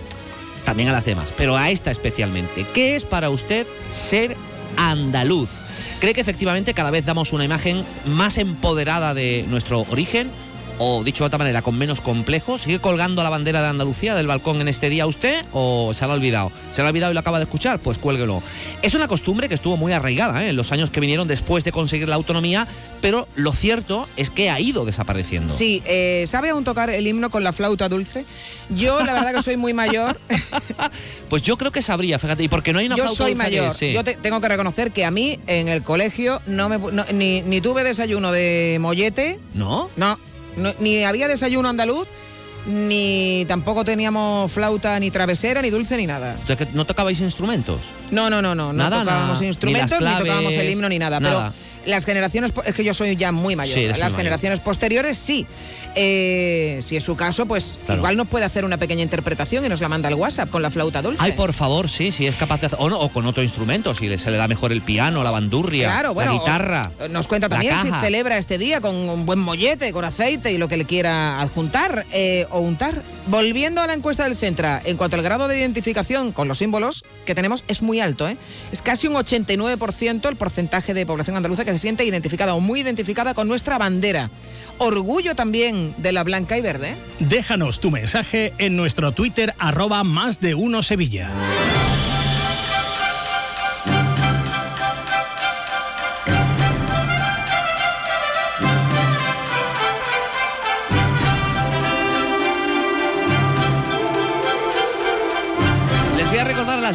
[0.63, 2.65] También a las demás, pero a esta especialmente.
[2.73, 4.37] ¿Qué es para usted ser
[4.77, 5.49] andaluz?
[5.99, 10.31] ¿Cree que efectivamente cada vez damos una imagen más empoderada de nuestro origen?
[10.83, 12.61] O dicho de otra manera, con menos complejos.
[12.61, 16.11] ¿Sigue colgando la bandera de Andalucía del balcón en este día usted o se lo
[16.13, 16.51] ha olvidado?
[16.71, 17.77] ¿Se lo ha olvidado y lo acaba de escuchar?
[17.79, 18.41] Pues cuélguelo.
[18.81, 20.49] Es una costumbre que estuvo muy arraigada ¿eh?
[20.49, 22.67] en los años que vinieron después de conseguir la autonomía,
[22.99, 25.53] pero lo cierto es que ha ido desapareciendo.
[25.53, 28.25] Sí, eh, ¿sabe aún tocar el himno con la flauta dulce?
[28.69, 30.19] Yo, la verdad que soy muy mayor.
[31.29, 33.49] Pues yo creo que sabría, fíjate, y porque no hay una Yo flauta soy dulce
[33.49, 33.73] que- mayor.
[33.73, 33.93] sí.
[33.93, 37.41] Yo te- tengo que reconocer que a mí en el colegio no me, no- ni,
[37.41, 39.39] ni tuve desayuno de mollete.
[39.53, 39.89] ¿No?
[39.95, 40.19] No,
[40.57, 42.07] no, ni había desayuno andaluz,
[42.65, 46.33] ni tampoco teníamos flauta ni travesera, ni dulce, ni nada.
[46.39, 47.81] Entonces, ¿que ¿No tocabais instrumentos?
[48.11, 48.67] No, no, no, no.
[48.67, 49.45] No Nada, tocábamos nada.
[49.45, 51.19] instrumentos, Ni tocábamos el himno, ni nada.
[51.19, 51.51] nada.
[51.51, 53.77] Pero las generaciones, es que yo soy ya muy mayor.
[53.77, 54.17] Sí, las mayor.
[54.17, 55.45] generaciones posteriores sí.
[55.95, 57.99] Eh, si es su caso, pues Claro.
[57.99, 60.69] igual nos puede hacer una pequeña interpretación y nos la manda al WhatsApp con la
[60.71, 61.21] flauta dulce.
[61.21, 62.79] Ay, por favor, sí, sí es capaz de hacer.
[62.81, 65.87] O, no, o con otro instrumento, si se le da mejor el piano, la bandurria,
[65.87, 66.91] Claro, bueno, la guitarra.
[66.99, 70.57] o- Nos cuenta también si celebra este día con un buen mollete, con aceite y
[70.57, 73.01] lo que le quiera adjuntar eh, o untar.
[73.27, 77.03] Volviendo a la encuesta del Centra, en cuanto al grado de identificación con los símbolos
[77.25, 78.27] que tenemos, es muy alto.
[78.27, 78.37] ¿eh?
[78.71, 82.81] Es casi un 89% el porcentaje de población andaluza que se siente identificada o muy
[82.81, 84.29] identificada con nuestra bandera.
[84.77, 86.95] Orgullo también de la blanca y verde.
[87.19, 91.29] Déjanos tu mensaje en nuestro Twitter arroba más de uno Sevilla.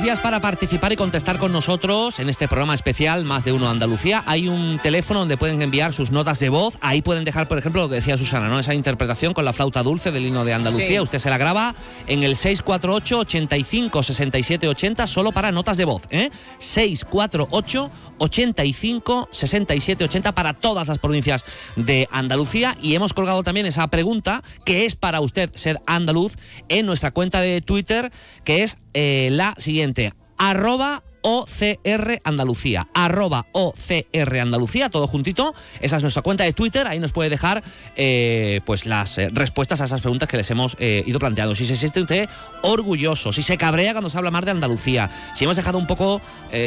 [0.06, 4.22] Vías para participar y contestar con nosotros en este programa especial Más de Uno Andalucía.
[4.24, 6.78] Hay un teléfono donde pueden enviar sus notas de voz.
[6.80, 8.60] Ahí pueden dejar, por ejemplo, lo que decía Susana, ¿no?
[8.60, 10.86] Esa interpretación con la flauta dulce del himno de Andalucía.
[10.86, 11.00] Sí.
[11.00, 11.74] Usted se la graba
[12.06, 16.30] en el 648 85 67 80 solo para notas de voz, ¿eh?
[16.58, 22.76] 648 85 67 80 para todas las provincias de Andalucía.
[22.80, 26.36] Y hemos colgado también esa pregunta que es para usted ser andaluz
[26.68, 28.12] en nuestra cuenta de Twitter,
[28.44, 30.14] que es eh, la siguiente.
[30.38, 35.52] Arroba OCR Andalucía, arroba OCR Andalucía, todo juntito.
[35.82, 37.62] Esa es nuestra cuenta de Twitter, ahí nos puede dejar
[37.94, 41.54] eh, pues las eh, respuestas a esas preguntas que les hemos ido planteando.
[41.54, 42.26] Si se siente usted
[42.62, 46.22] orgulloso, si se cabrea cuando se habla más de Andalucía, si hemos dejado un poco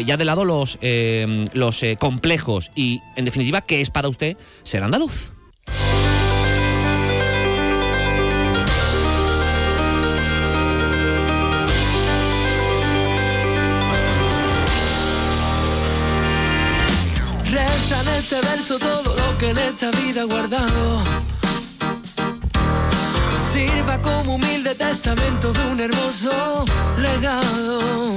[0.06, 0.78] ya de lado los,
[1.54, 5.32] los complejos y, en definitiva, ¿qué es para usted ser andaluz?
[18.80, 21.02] Todo lo que en esta vida he guardado.
[23.52, 26.65] Sirva como humilde testamento de un hermoso
[26.97, 28.15] legado.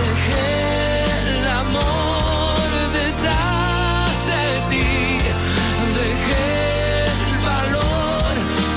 [0.00, 1.04] Dejé
[1.36, 2.68] el amor
[3.00, 4.88] detrás de ti.
[6.00, 8.32] Dejé el valor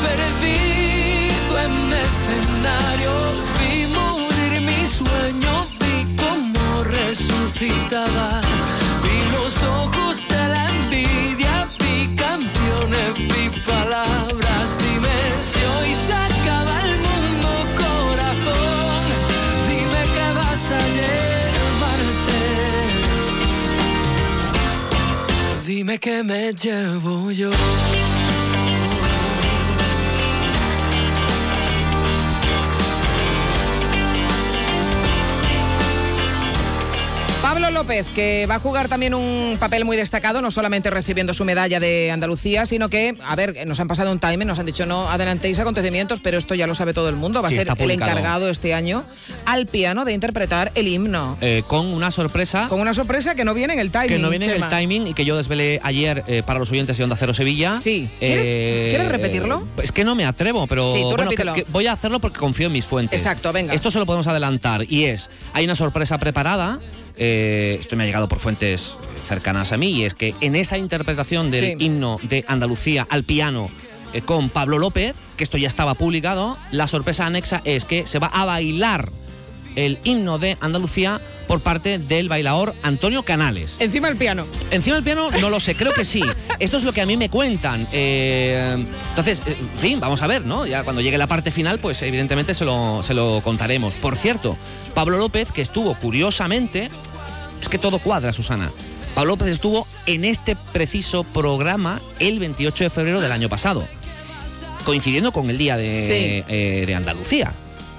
[0.07, 1.73] perdido en
[2.05, 3.36] escenarios.
[3.59, 8.47] Vi morir mi sueño, vi cómo resucitaba.
[13.20, 15.18] Mis palabras, dime
[15.49, 17.49] si hoy se acaba el mundo
[17.84, 19.03] corazón,
[19.70, 22.39] dime que vas a llevarte,
[25.65, 27.51] dime que me llevo yo.
[37.60, 41.43] Pablo López, que va a jugar también un papel muy destacado, no solamente recibiendo su
[41.43, 44.86] medalla de Andalucía, sino que, a ver, nos han pasado un time, nos han dicho
[44.86, 47.41] no adelantéis acontecimientos, pero esto ya lo sabe todo el mundo.
[47.41, 49.05] Va Sí, a ser el encargado este año
[49.45, 51.36] al piano de interpretar el himno.
[51.41, 52.68] Eh, con una sorpresa.
[52.70, 54.08] Con una sorpresa que no viene en el timing.
[54.10, 56.95] que no viene en el timing y que yo desvelé ayer eh, para los oyentes
[56.99, 57.80] de Onda Cero Sevilla.
[57.80, 58.08] Sí.
[58.20, 59.68] ¿Quieres- quieres repetirlo?
[59.82, 61.55] Es que no me atrevo, pero Sí, tú bueno, repítelo.
[61.55, 63.20] que- que voy a hacerlo porque confío en mis fuentes.
[63.20, 63.74] Exacto, venga.
[63.74, 66.80] Esto se lo podemos adelantar y es, hay una sorpresa preparada,
[67.18, 68.95] eh, esto me ha llegado por fuentes
[69.28, 71.86] cercanas a mí, y es que en esa interpretación del Sí.
[71.86, 73.70] himno de Andalucía al piano
[74.13, 78.20] eh, con Pablo López, que esto ya estaba publicado, la sorpresa anexa es que se
[78.20, 79.09] va a bailar
[79.76, 83.76] el himno de Andalucía por parte del bailador Antonio Canales.
[83.80, 84.45] Encima del piano.
[84.72, 86.24] Encima del piano no lo sé, creo que sí.
[86.59, 87.86] Esto es lo que a mí me cuentan.
[87.93, 88.76] Eh,
[89.09, 90.65] entonces, en fin, vamos a ver, ¿no?
[90.65, 93.93] Ya cuando llegue la parte final, pues evidentemente se lo, se lo contaremos.
[93.95, 94.57] Por cierto,
[94.95, 96.89] Pablo López, que estuvo curiosamente,
[97.62, 98.72] es que todo cuadra, Susana.
[99.16, 103.84] Pablo López estuvo en este preciso programa el 28 de febrero del año pasado,
[104.86, 106.43] coincidiendo con el día de, Sí.
[106.47, 107.51] eh, de Andalucía.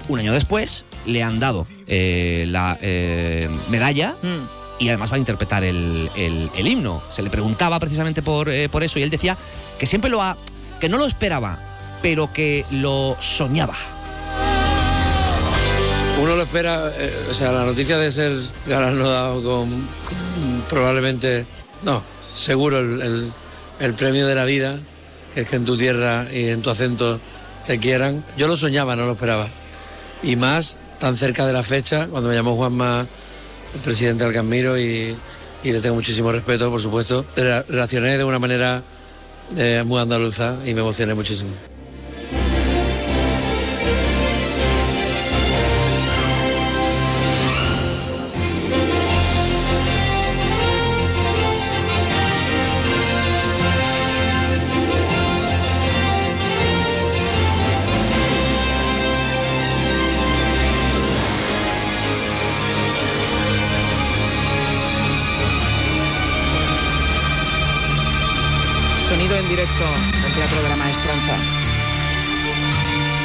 [0.08, 4.46] Un año después le han dado eh, la eh, medalla Mm.
[4.78, 7.02] y además va a interpretar el, el- el himno.
[7.10, 9.36] Se le preguntaba precisamente por, por eso y él decía
[9.78, 10.36] que siempre lo ha,
[10.80, 11.58] que no lo esperaba,
[12.00, 13.74] pero que lo soñaba.
[16.20, 18.32] Uno lo espera, eh, o sea, la noticia de ser
[18.66, 19.86] galardonado con,
[20.68, 21.46] probablemente,
[21.84, 22.02] no,
[22.34, 23.32] seguro el,
[23.80, 24.78] el- premio de la vida,
[25.32, 27.20] que es que en tu tierra y en tu acento
[27.64, 28.24] te quieran.
[28.36, 29.48] Yo lo soñaba, no lo esperaba.
[30.22, 33.06] Y más tan cerca de la fecha, cuando me llamó Juanma,
[33.74, 35.16] el presidente del Camiro, y,
[35.62, 37.24] y le tengo muchísimo respeto, por supuesto.
[37.36, 38.82] Re- Reaccioné de una manera
[39.56, 41.50] eh, muy andaluza y me emocioné muchísimo.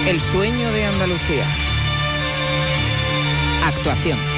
[0.08, 1.46] El sueño de Andalucía.
[3.66, 4.33] Actuación.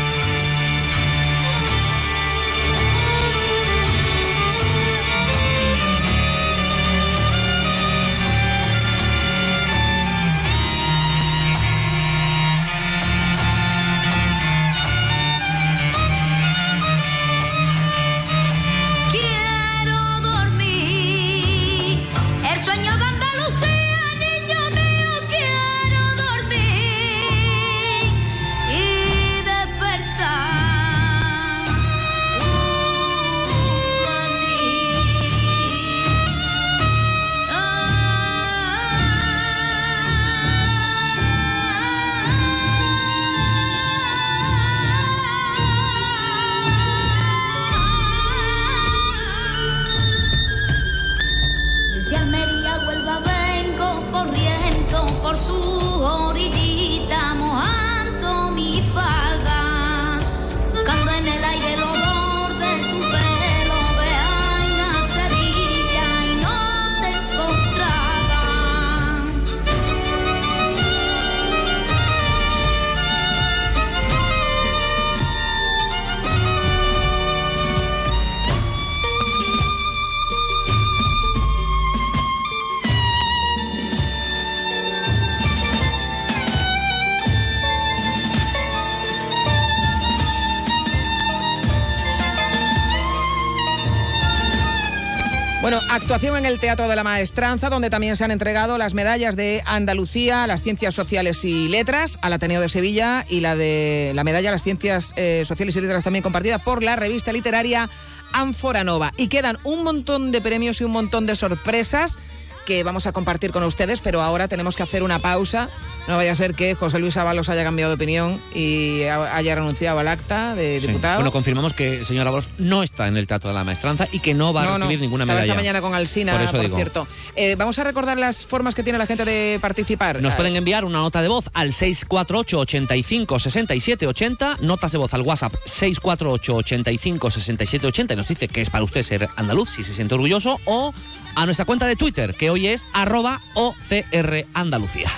[96.37, 100.43] En el Teatro de la Maestranza, donde también se han entregado las medallas de Andalucía
[100.43, 104.49] a las Ciencias Sociales y Letras, al Ateneo de Sevilla, y la de la medalla
[104.49, 107.89] a las Ciencias eh, Sociales y Letras también compartida por la revista literaria
[108.33, 109.13] Ánfora Nova.
[109.17, 112.17] Y quedan un montón de premios y un montón de sorpresas
[112.65, 115.69] que vamos a compartir con ustedes, pero ahora tenemos que hacer una pausa.
[116.07, 119.55] No vaya a ser que José Luis Ábalos haya cambiado de opinión y ha- haya
[119.55, 120.85] renunciado al acta de Sí.
[120.87, 121.15] diputado.
[121.15, 124.19] Bueno, confirmamos que el señor Ábalos no está en el trato de la maestranza y
[124.19, 125.45] que no va a no, recibir ninguna medalla.
[125.45, 126.75] esta mañana con Alsina, Por por, eso digo.
[126.75, 127.07] cierto.
[127.35, 130.21] Eh, vamos a recordar las formas que tiene la gente de participar.
[130.21, 134.99] Nos Eh, pueden enviar una nota de voz al 648 85 67 80, notas de
[134.99, 139.27] voz al WhatsApp 648 85 67 80 y nos dice que es para usted ser
[139.37, 140.93] andaluz, si se siente orgulloso, o
[141.35, 145.09] a nuestra cuenta de Twitter, que hoy es arroba OCR Andalucía.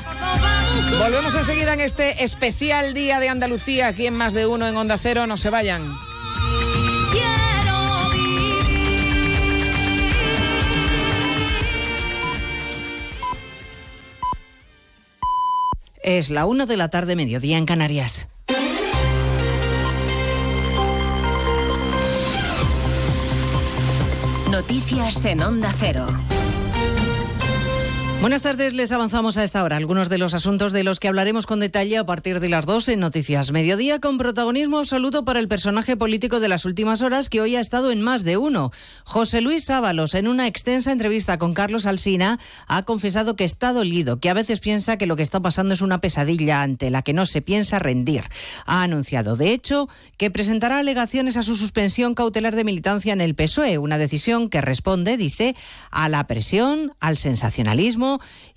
[1.00, 4.98] Volvemos enseguida en este especial Día de Andalucía, aquí en Más de Uno en Onda
[4.98, 5.28] Cero.
[5.28, 5.84] No se vayan.
[16.04, 18.30] Es la una de la tarde, mediodía en Canarias.
[24.50, 26.08] Noticias en Onda Cero.
[28.20, 31.46] Buenas tardes, les avanzamos a esta hora algunos de los asuntos de los que hablaremos
[31.46, 35.48] con detalle a partir de las 2 en Noticias Mediodía, con protagonismo absoluto para el
[35.48, 38.72] personaje político de las últimas horas que hoy ha estado en más de uno.
[39.04, 44.20] José Luis Ábalos, en una extensa entrevista con Carlos Alsina, ha confesado que está dolido,
[44.20, 47.14] que a veces piensa que lo que está pasando es una pesadilla ante la que
[47.14, 48.24] no se piensa rendir.
[48.66, 53.36] Ha anunciado, de hecho, que presentará alegaciones a su suspensión cautelar de militancia en el
[53.36, 55.56] PSOE, una decisión que responde, dice,
[55.92, 58.07] a la presión, al sensacionalismo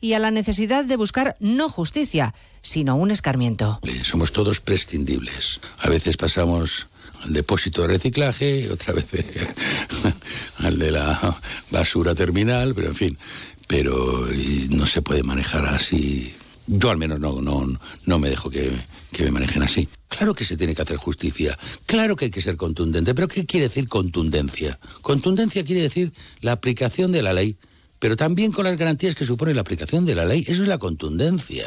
[0.01, 3.81] y a la necesidad de buscar no justicia, sino un escarmiento.
[4.05, 5.61] Somos todos prescindibles.
[5.79, 6.89] A veces pasamos
[7.25, 9.07] al depósito de reciclaje, otra vez
[10.59, 11.39] al de la
[11.71, 13.19] basura terminal, pero en fin,
[13.67, 14.27] pero
[14.71, 16.35] no se puede manejar así.
[16.67, 17.67] Yo al menos no, no,
[18.07, 18.73] no me dejo que,
[19.13, 19.89] que me manejen así.
[20.09, 23.47] Claro que se tiene que hacer justicia, claro que hay que ser contundente, pero ¿qué
[23.47, 24.79] quiere decir contundencia?
[25.03, 27.57] Contundencia quiere decir la aplicación de la ley,
[28.01, 30.45] pero también con las garantías que supone la aplicación de la ley.
[30.49, 31.67] Eso es la contundencia.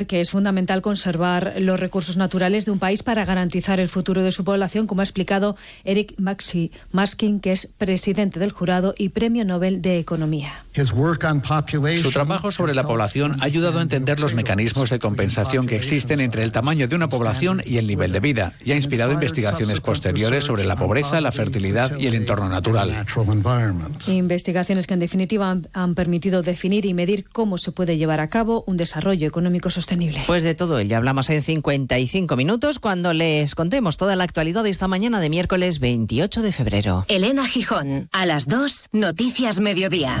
[0.00, 4.32] que es fundamental conservar los recursos naturales de un país para garantizar el futuro de
[4.32, 9.44] su población, como ha explicado Eric Maxi Maskin, que es presidente del jurado y premio
[9.44, 10.52] Nobel de Economía.
[10.74, 16.20] Su trabajo sobre la población ha ayudado a entender los mecanismos de compensación que existen
[16.20, 19.80] entre el tamaño de una población y el nivel de vida, y ha inspirado investigaciones
[19.80, 23.04] posteriores sobre la pobreza, la fertilidad y el entorno natural.
[24.08, 28.28] Investigaciones que en definitiva han, han permitido definir y medir cómo se puede llevar a
[28.28, 29.81] cabo un desarrollo económico sostenible.
[30.26, 34.70] Pues de todo ello hablamos en 55 minutos cuando les contemos toda la actualidad de
[34.70, 37.04] esta mañana de miércoles 28 de febrero.
[37.08, 40.20] Elena Gijón, a las 2, Noticias Mediodía.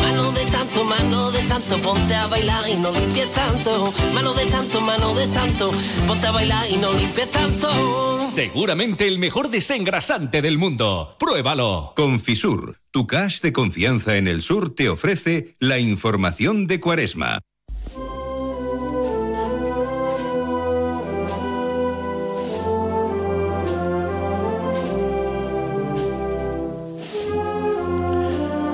[0.43, 4.81] de santo, mano de santo, ponte a bailar y no limpies tanto, mano de santo,
[4.81, 5.71] mano de santo,
[6.07, 8.25] ponte a bailar y no limpies tanto.
[8.27, 11.15] Seguramente el mejor desengrasante del mundo.
[11.19, 11.93] Pruébalo.
[11.95, 17.39] Con Fisur, tu cash de confianza en el sur te ofrece la información de Cuaresma.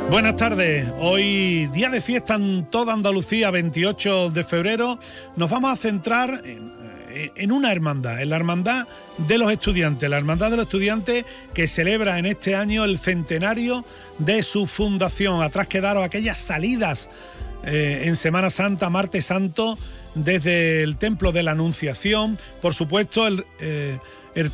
[0.09, 4.99] Buenas tardes, hoy día de fiesta en toda Andalucía, 28 de febrero,
[5.35, 6.71] nos vamos a centrar en,
[7.09, 8.87] eh, en una hermandad, en la hermandad
[9.17, 13.83] de los estudiantes, la hermandad de los estudiantes que celebra en este año el centenario
[14.17, 15.43] de su fundación.
[15.43, 17.09] Atrás quedaron aquellas salidas
[17.63, 19.77] eh, en Semana Santa, martes santo,
[20.15, 23.99] desde el Templo de la Anunciación, por supuesto el, eh,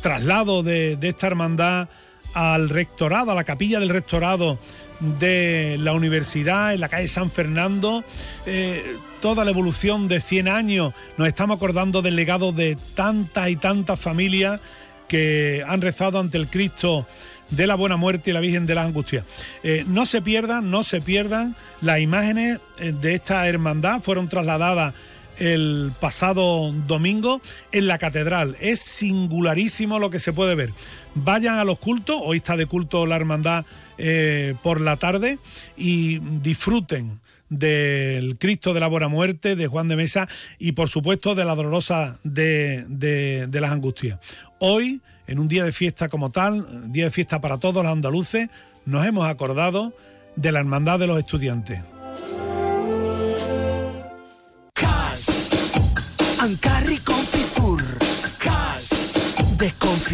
[0.02, 1.88] traslado de esta hermandad
[2.34, 4.58] al rectorado, a la capilla del rectorado
[5.00, 8.04] de la universidad en la calle San Fernando,
[8.46, 13.56] eh, toda la evolución de 100 años, nos estamos acordando del legado de tantas y
[13.56, 14.60] tantas familias
[15.08, 17.06] que han rezado ante el Cristo
[17.50, 19.24] de la Buena Muerte y la Virgen de las Angustias.
[19.62, 24.94] Eh, no se pierdan, no se pierdan las imágenes eh, de esta hermandad, fueron trasladadas
[25.38, 27.40] el pasado domingo
[27.72, 28.56] en la catedral.
[28.60, 30.70] Es singularísimo lo que se puede ver.
[31.14, 33.64] Vayan a los cultos, hoy está de culto la hermandad
[33.98, 35.38] eh, por la tarde
[35.76, 40.26] y disfruten del Cristo de la Buena Muerte, de Juan de Mesa
[40.58, 44.18] y por supuesto de la dolorosa de, de, de las angustias.
[44.58, 48.48] Hoy, en un día de fiesta como tal, día de fiesta para todos los andaluces,
[48.84, 49.94] nos hemos acordado
[50.36, 51.80] de la Hermandad de los Estudiantes.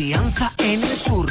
[0.01, 1.31] Confianza en el sur.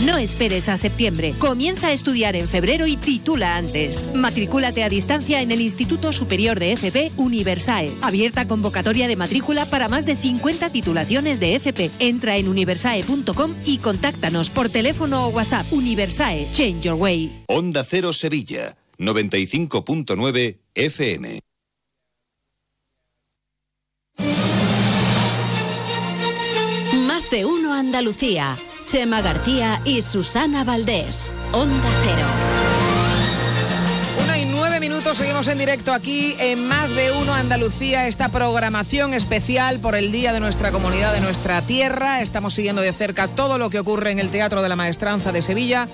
[0.04, 1.34] No esperes a septiembre.
[1.38, 4.12] Comienza a estudiar en febrero y titula antes.
[4.14, 7.90] Matricúlate a distancia en el Instituto Superior de FP Universae.
[8.02, 11.90] Abierta convocatoria de matrícula para más de 50 titulaciones de FP.
[12.00, 15.72] Entra en universae.com y contáctanos por teléfono o WhatsApp.
[15.72, 17.44] Universae, Change Your Way.
[17.46, 21.40] Onda Cero Sevilla, 95.9 FM.
[27.06, 28.58] Más de uno Andalucía.
[28.86, 31.30] Chema García y Susana Valdés.
[31.52, 32.26] Onda Cero.
[34.22, 39.14] Una y nueve minutos, seguimos en directo aquí en Más de Uno Andalucía, esta programación
[39.14, 42.20] especial por el Día de nuestra comunidad, de nuestra tierra.
[42.20, 45.42] Estamos siguiendo de cerca todo lo que ocurre en el Teatro de la Maestranza de
[45.42, 45.88] Sevilla.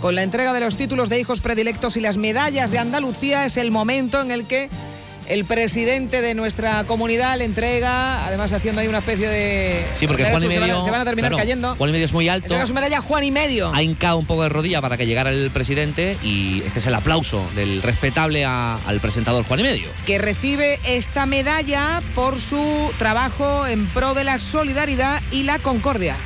[0.00, 3.56] Con la entrega de los títulos de hijos predilectos y las medallas de Andalucía es
[3.56, 4.68] el momento en el que
[5.28, 9.84] el presidente de nuestra comunidad le entrega, además haciendo ahí una especie de...
[9.96, 10.82] Sí, porque Juan y Se van a- medio.
[10.84, 11.74] Se van a terminar claro, cayendo.
[11.76, 12.46] Juan y medio es muy alto.
[12.46, 13.72] Entrega su medalla Juan y medio.
[13.74, 16.94] Ha hincado un poco de rodilla para que llegara el presidente y este es el
[16.94, 19.88] aplauso del respetable a- al presentador Juan y medio.
[20.06, 26.16] que recibe esta medalla por su trabajo en pro de la solidaridad y la concordia.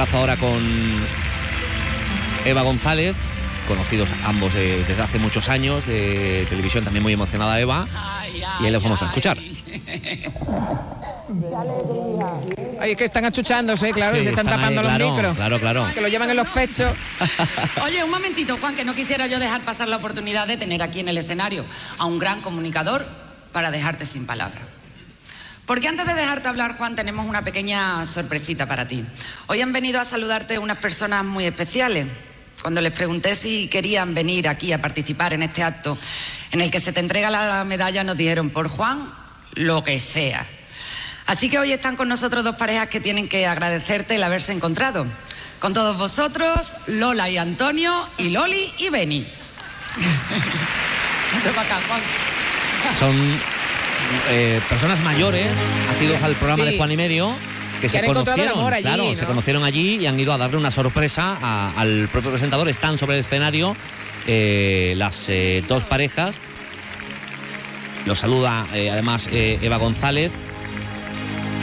[0.00, 0.58] Abrazo ahora con
[2.46, 3.14] Eva González,
[3.68, 7.86] conocidos ambos de- desde hace muchos años, de televisión también muy emocionada Eva.
[8.60, 9.36] Y ahí los vamos a escuchar.
[12.80, 15.12] Ay, es que están achuchándose, claro, Sí, y se están, están ahí, tapando claro, los
[15.16, 15.36] micros.
[15.36, 15.86] claro, claro.
[15.92, 16.94] Que lo llevan en los pechos.
[17.84, 21.00] Oye, un momentito, Juan, que no quisiera yo dejar pasar la oportunidad de tener aquí
[21.00, 21.66] en el escenario
[21.98, 23.06] a un gran comunicador
[23.52, 24.62] para dejarte sin palabras.
[25.70, 29.04] Porque antes de dejarte hablar, Juan, tenemos una pequeña sorpresita para ti.
[29.46, 32.08] Hoy han venido a saludarte unas personas muy especiales.
[32.60, 35.96] Cuando les pregunté si querían venir aquí a participar en este acto
[36.50, 38.98] en el que se te entrega la medalla, nos dijeron, por Juan,
[39.54, 40.44] lo que sea.
[41.26, 45.06] Así que hoy están con nosotros dos parejas que tienen que agradecerte el haberse encontrado.
[45.60, 49.20] Con todos vosotros, Lola y Antonio, y Loli y Beni.
[52.98, 53.59] Son
[54.30, 55.46] eh, personas mayores,
[55.90, 56.70] asidos al programa Sí.
[56.72, 57.34] de Juan y medio.
[57.80, 59.16] Que, Que se conocieron, amor allí, claro, ¿no?
[59.16, 62.68] se conocieron allí y han ido a darle una sorpresa a- al propio presentador.
[62.68, 63.74] Están sobre el escenario
[64.26, 66.34] eh, las eh, dos parejas.
[68.06, 70.30] Los saluda eh, además eh, Eva González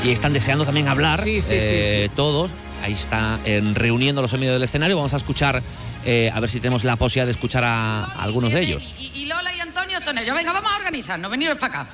[0.04, 2.16] y están deseando también hablar Sí, sí, sí, eh, sí.
[2.16, 2.50] todos.
[2.84, 3.40] Ahí está
[3.74, 4.96] reuniéndolos en medio del escenario.
[4.96, 5.62] Vamos a escuchar,
[6.06, 8.88] eh, a ver si tenemos la posibilidad de escuchar a, a algunos de ellos.
[9.00, 10.36] Y, y Lola y Antonio son ellos.
[10.36, 11.30] Venga, vamos a organizarnos.
[11.30, 11.90] Veniros para acá.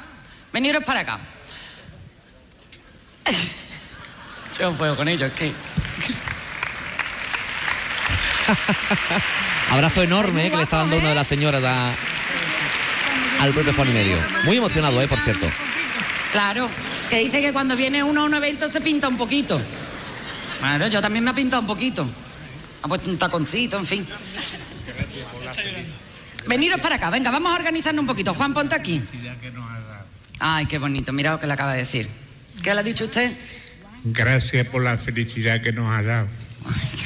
[0.54, 1.20] Veniros para acá.
[4.60, 5.52] Yo no puedo con ellos, es que.
[9.72, 11.94] Abrazo enorme eh, que le está dando una de las señoras a-
[13.42, 14.18] al propio Juan y medio.
[14.46, 15.48] Muy emocionado, eh, por cierto.
[16.32, 16.70] Claro,
[17.10, 19.60] que dice que cuando viene uno a un evento se pinta un poquito.
[20.60, 22.06] Claro, yo también me he pintado un poquito.
[22.84, 24.08] Ha puesto un taconcito, en fin.
[26.48, 28.34] Veniros para acá, venga, vamos a organizarnos un poquito.
[28.34, 29.02] Juan, ponte aquí.
[30.46, 32.06] Ay, qué bonito, mira lo que le acaba de decir.
[32.62, 33.32] ¿Qué le ha dicho usted?
[34.04, 36.28] Gracias por la felicidad que nos ha dado.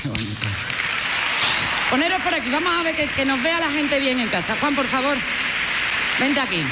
[0.01, 0.45] Qué bonito.
[1.91, 4.57] Poneros por aquí, vamos a ver que, que nos vea la gente bien en casa.
[4.59, 5.15] Juan, por favor,
[6.19, 6.63] vente aquí.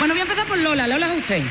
[0.00, 0.88] Bueno, voy a empezar por Lola.
[0.88, 1.42] Lola es usted.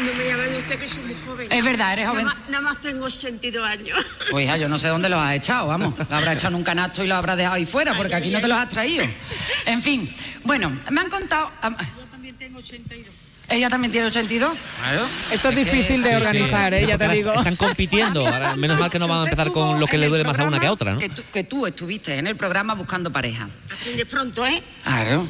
[0.00, 1.48] No me llamen usted que soy muy joven.
[1.50, 2.26] Es verdad, eres joven.
[2.26, 3.98] Nada más, nada más tengo 82 años.
[4.30, 5.94] Pues hija, yo no sé dónde los has echado, vamos.
[5.98, 8.42] Lo habrás echado en un canasto y lo habrás dejado ahí fuera, porque aquí no
[8.42, 9.06] te los has traído.
[9.64, 10.14] En fin,
[10.44, 11.50] bueno, me han contado.
[13.50, 14.58] Ella también tiene 82.
[14.78, 15.06] Claro.
[15.30, 16.86] Esto es difícil de organizar, ¿eh?
[16.86, 17.32] ya te digo.
[17.32, 18.26] Están compitiendo.
[18.26, 20.38] Ahora, menos mal que no van a empezar con lo que le el duele más
[20.38, 20.98] a una que a otra, ¿no?
[20.98, 23.48] Que tú, que tú estuviste en el programa buscando pareja.
[23.96, 24.62] De pronto, ¿eh?
[24.82, 25.26] Claro,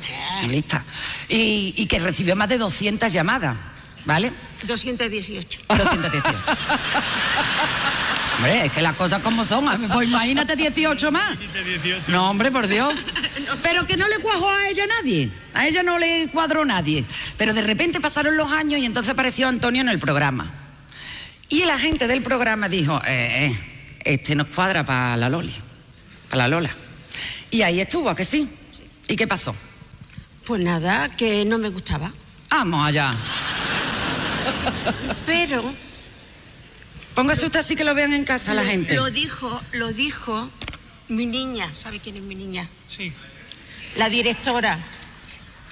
[0.49, 0.83] lista.
[1.29, 3.57] Y, y que recibió más de 200 llamadas,
[4.05, 4.33] ¿vale?
[4.67, 5.63] 218.
[5.69, 6.29] 218.
[8.39, 9.67] Hombre, es que las cosas como son.
[9.93, 11.37] Pues imagínate 18 más.
[12.07, 12.95] No, hombre, por Dios.
[13.65, 15.29] Pero que no le cuajó a ella nadie.
[15.55, 17.05] A ella no le cuadró nadie.
[17.37, 20.49] Pero de repente pasaron los años y entonces apareció Antonio en el programa.
[21.49, 23.59] Y la gente del programa dijo, eh, eh,
[24.05, 25.55] este nos cuadra para la Loli,
[26.31, 26.71] para la Lola.
[27.51, 28.49] Y ahí estuvo, ¿a que sí?
[29.09, 29.53] ¿Y qué pasó?
[30.45, 32.13] Pues nada, que no me gustaba.
[32.51, 33.13] Vamos allá.
[35.27, 35.75] Pero
[37.19, 38.95] Póngase usted así que lo vean en casa la gente.
[38.95, 40.49] Lo dijo, lo dijo
[41.09, 41.75] mi niña.
[41.75, 42.69] ¿Sabe quién es mi niña?
[42.89, 43.13] Sí.
[43.97, 44.79] La directora.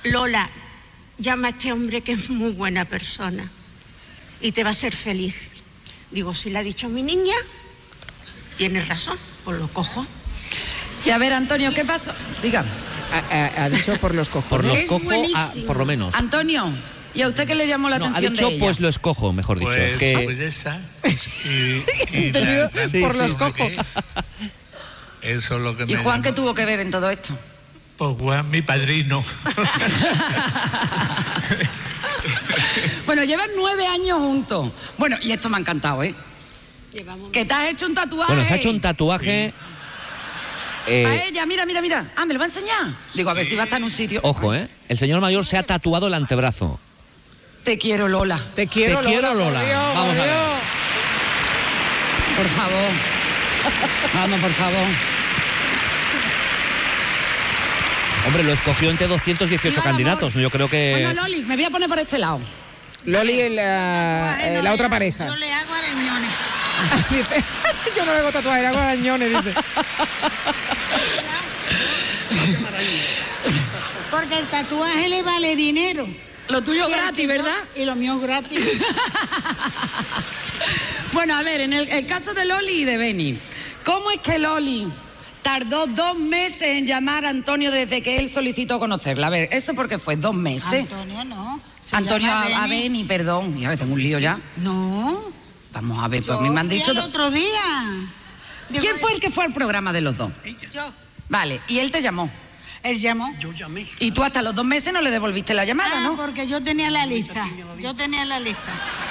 [0.03, 0.51] Lola,
[1.19, 3.49] llama a este hombre que es muy buena persona.
[4.41, 5.51] y te va a hacer feliz.
[6.11, 7.35] Digo, si le ha dicho mi niña,
[8.57, 10.05] tienes razón, pues lo cojo.
[11.05, 12.13] Y a ver, Antonio, ¿qué pasó?
[12.43, 12.69] Dígame.
[13.31, 14.51] Ha, ha dicho por los cojos.
[14.51, 15.65] Por los Es cojo, buenísimo.
[15.67, 16.13] por lo menos.
[16.17, 16.73] Antonio,
[17.17, 18.65] ¿y a usted qué le llamó la No, ha atención dicho de ella?
[18.65, 19.71] pues lo escojo, mejor dicho.
[19.71, 20.21] Pues, es que...
[20.25, 20.79] pues esa.
[22.15, 23.55] Y, la- por los sí, cojos.
[23.55, 23.79] que
[25.23, 27.37] Eso es lo que ¿Y me Juan qué tuvo que ver en todo esto?
[27.97, 29.25] Pues Juan, mi padrino.
[33.07, 34.71] Bueno, llevan nueve años juntos.
[34.99, 36.15] Bueno, y esto me ha encantado, ¿eh?
[37.33, 38.33] Que te has hecho un tatuaje.
[38.35, 39.53] Bueno, se ha hecho un tatuaje...
[40.89, 42.11] eh, A ella, mira, mira, mira.
[42.17, 42.97] Ah, ¿me lo va a enseñar?
[43.15, 44.21] Digo, a ver si va a estar en un sitio.
[44.25, 44.69] Ojo, ¿eh?
[44.89, 46.81] El señor mayor se ha tatuado el antebrazo.
[47.67, 48.39] Te quiero, Lola.
[48.55, 49.59] Te quiero, Te quiero, Lola, Lola.
[49.59, 50.31] por Dios, Vamos por a ver.
[50.31, 50.47] Dios.
[52.37, 52.91] Por favor.
[54.15, 54.87] Vamos, por favor.
[58.25, 60.35] Hombre, lo escogió entre 218 Viva el candidatos.
[60.35, 60.93] Yo creo que...
[60.93, 62.39] Bueno, Loli, me voy a poner por este lado.
[63.05, 65.27] Loli, ah, eh, la otra pareja.
[65.27, 66.31] Yo le hago arañones.
[67.11, 67.45] Dice,
[67.97, 69.55] yo no le hago tatuaje, le hago arañones, dice.
[74.09, 76.07] Porque el tatuaje le vale dinero.
[76.49, 77.57] Lo tuyo Y el gratis, no- ¿verdad?
[77.75, 78.61] Y lo mío gratis.
[81.13, 83.39] Bueno, a ver, en el, el caso de Loli y de Beni,
[83.85, 84.93] ¿cómo es que Loli
[85.41, 89.29] tardó dos meses en llamar a Antonio desde que él solicitó conocerla?
[89.29, 90.17] A ver, ¿eso por qué fue?
[90.17, 90.83] ¿Dos meses?
[90.83, 91.61] Antonio no.
[91.81, 93.05] se Antonio a, a Beni.
[93.05, 93.59] Perdón.
[93.59, 94.39] Ya tengo un lío ya.
[94.59, 95.23] No.
[95.73, 96.91] Vamos a ver, pues me han dicho...
[96.91, 97.63] al otro día.
[98.79, 100.31] ¿Quién fue el que fue al programa de los dos?
[100.73, 100.93] Yo.
[101.29, 102.31] Vale, y él te llamó.
[102.87, 103.35] Él llamó.
[103.39, 103.87] Yo llamé.
[103.99, 106.17] Y tú hasta los dos meses no le devolviste la llamada, Ah, ¿no?
[106.17, 107.45] porque yo tenía la lista.
[107.81, 108.61] Yo tenía la lista.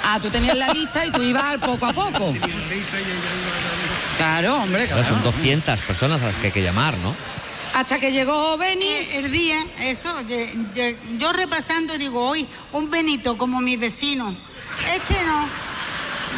[0.02, 2.34] Ah, tú tenías la lista y tú ibas poco a poco.
[4.16, 7.14] Claro, hombre, Claro, son 200 personas a las que hay que llamar, ¿no?
[7.74, 8.88] Hasta que llegó Beni.
[9.12, 10.10] El día, eso,
[11.18, 14.34] yo repasando digo, hoy un Benito como mi vecino.
[14.94, 15.48] Este no.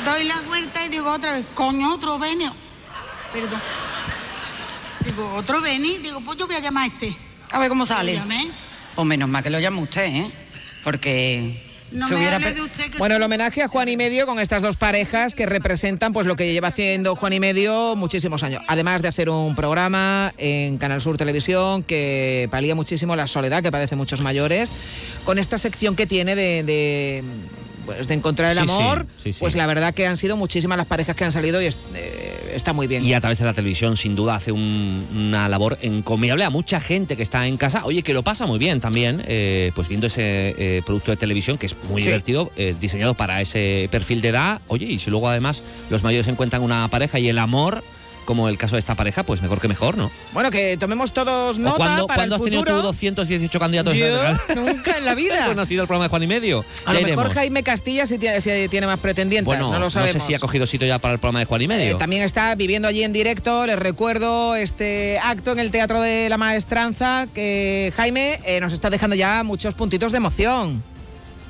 [0.05, 2.53] Doy la vuelta y digo otra vez, coño, otro Benio.
[3.32, 3.61] Perdón.
[5.05, 5.99] Digo, otro Beni.
[5.99, 7.16] Digo, pues yo voy a llamar a este.
[7.51, 8.15] A ver cómo sale.
[8.15, 8.49] llamé.
[8.95, 10.27] Pues menos mal que lo llama usted, ¿eh?
[10.85, 12.39] Porque No me hubiera...
[12.39, 15.47] de usted que Bueno, el homenaje a Juan y Medio con estas dos parejas que
[15.47, 18.63] representan pues lo que lleva haciendo Juan y Medio muchísimos años.
[18.69, 23.71] Además de hacer un programa en Canal Sur Televisión que palía muchísimo la soledad que
[23.71, 24.73] padecen muchos mayores,
[25.25, 27.23] con esta sección que tiene de, de,
[27.87, 29.39] pues, de encontrar el Sí, amor, sí, sí.
[29.41, 31.73] pues la verdad que han sido muchísimas las parejas que han salido y eh,
[32.59, 33.05] está muy bien.
[33.05, 36.81] Y a través de la televisión, sin duda, hace un- una labor encomiable a mucha
[36.81, 37.85] gente que está en casa.
[37.87, 41.57] Oye, que lo pasa muy bien también, eh, pues viendo ese eh, producto de televisión
[41.57, 42.09] que es muy Sí.
[42.09, 44.61] divertido, eh, diseñado para ese perfil de edad.
[44.69, 47.83] Oye, y si luego además los mayores encuentran una pareja y el amor,
[48.29, 50.11] como el caso de esta pareja, pues mejor que mejor, ¿no?
[50.35, 52.83] Bueno, que tomemos todos ¿O nota cuándo, para cuándo el has tenido tú futuro.
[52.89, 53.97] 218 candidatos?
[53.97, 54.07] Yo
[54.55, 55.37] nunca en la vida.
[55.47, 56.62] Pues no ha sido el programa de Juan y Medio.
[56.85, 57.35] A Ya lo mejor iremos.
[57.35, 60.20] Jaime Castilla si tiene, tiene más pretendientes, Bueno, no lo sabemos.
[60.20, 61.93] sé si ha cogido sitio ya para el programa de Juan y Medio.
[61.93, 66.29] Eh, también está viviendo allí en directo, les recuerdo este acto en el Teatro de
[66.29, 70.83] la Maestranza que Jaime eh, nos está dejando ya muchos puntitos de emoción.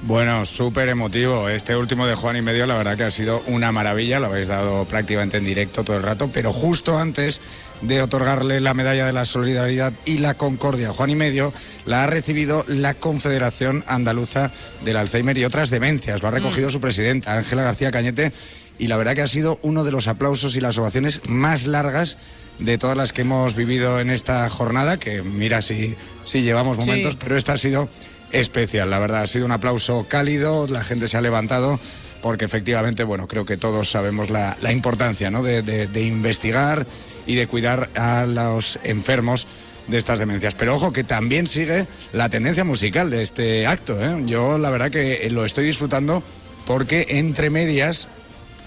[0.03, 1.49] Bueno, súper emotivo.
[1.49, 4.21] Este último de Juan y Medio, la verdad que ha sido una maravilla.
[4.21, 7.41] Lo habéis dado prácticamente en directo todo el rato, pero justo antes
[7.83, 11.53] de otorgarle la medalla de la solidaridad y la concordia a Juan y Medio,
[11.85, 14.53] la ha recibido la Confederación Andaluza
[14.85, 16.23] del Alzheimer y otras demencias.
[16.23, 18.33] Lo ha recogido su presidenta, Ángela García Cañete,
[18.79, 22.19] y la verdad que ha sido uno de los aplausos y las ovaciones más largas
[22.61, 26.87] de todas las que hemos vivido en esta jornada, que mira si, si llevamos Sí.
[26.87, 27.89] momentos, pero esta ha sido
[28.33, 29.23] especial, la verdad.
[29.23, 31.79] Ha sido un aplauso cálido, la gente se ha levantado,
[32.23, 35.43] porque efectivamente, bueno, creo que todos sabemos la, la importancia ¿no?
[35.43, 36.87] de, de- de investigar
[37.27, 39.47] y de cuidar a los enfermos
[39.87, 40.55] de estas demencias.
[40.55, 44.03] Pero ojo, que también sigue la tendencia musical de este acto.
[44.03, 44.23] ¿eh?
[44.27, 46.23] Yo la verdad que lo estoy disfrutando
[46.67, 48.09] porque entre medias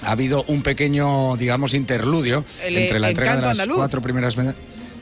[0.04, 3.76] ha habido un pequeño, digamos, interludio El, entre la eh, entrega de las andaluz.
[3.78, 4.36] cuatro primeras.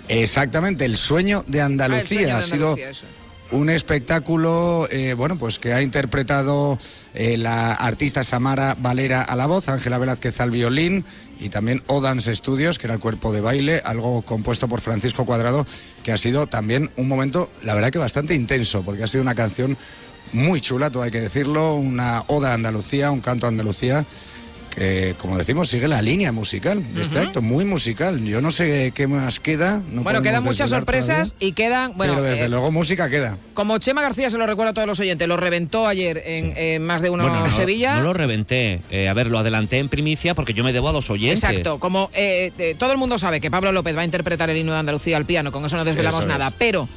[0.10, 3.06] Exactamente, el sueño de Ah, el Andalucía sueño de ha sido Andalucía, eso.
[3.52, 6.78] Un espectáculo, eh, bueno, pues que ha interpretado
[7.14, 11.06] eh, la artista Samara Valera a la voz, Ángela Velázquez al violín
[11.40, 15.66] y también Odance Studios, que era el cuerpo de baile, algo compuesto por Francisco Cuadrado,
[16.04, 19.36] que ha sido también un momento, la verdad que bastante intenso, porque ha sido una
[19.36, 19.78] canción
[20.34, 24.06] muy chula, todo hay que decirlo, una oda a Andalucía, un canto a Andalucía
[24.70, 28.24] que, como decimos, sigue la línea musical de este acto, muy musical.
[28.24, 29.82] Yo no sé qué más queda.
[29.92, 33.38] no bueno, quedan muchas sorpresas todavía, y quedan, bueno, pero desde eh, luego música queda.
[33.54, 37.02] como Chema García se lo recuerdo a todos los oyentes, lo reventó ayer en, más
[37.02, 37.96] de uno Bueno, no, Sevilla.
[37.98, 38.82] no lo reventé.
[38.90, 41.44] Eh, a ver, lo adelanté en primicia porque yo me debo a los oyentes.
[41.44, 44.58] Exacto, como eh, eh, todo el mundo sabe que Pablo López va a interpretar el
[44.58, 46.38] himno de Andalucía al piano, con eso no desvelamos Eso es.
[46.38, 46.88] nada, pero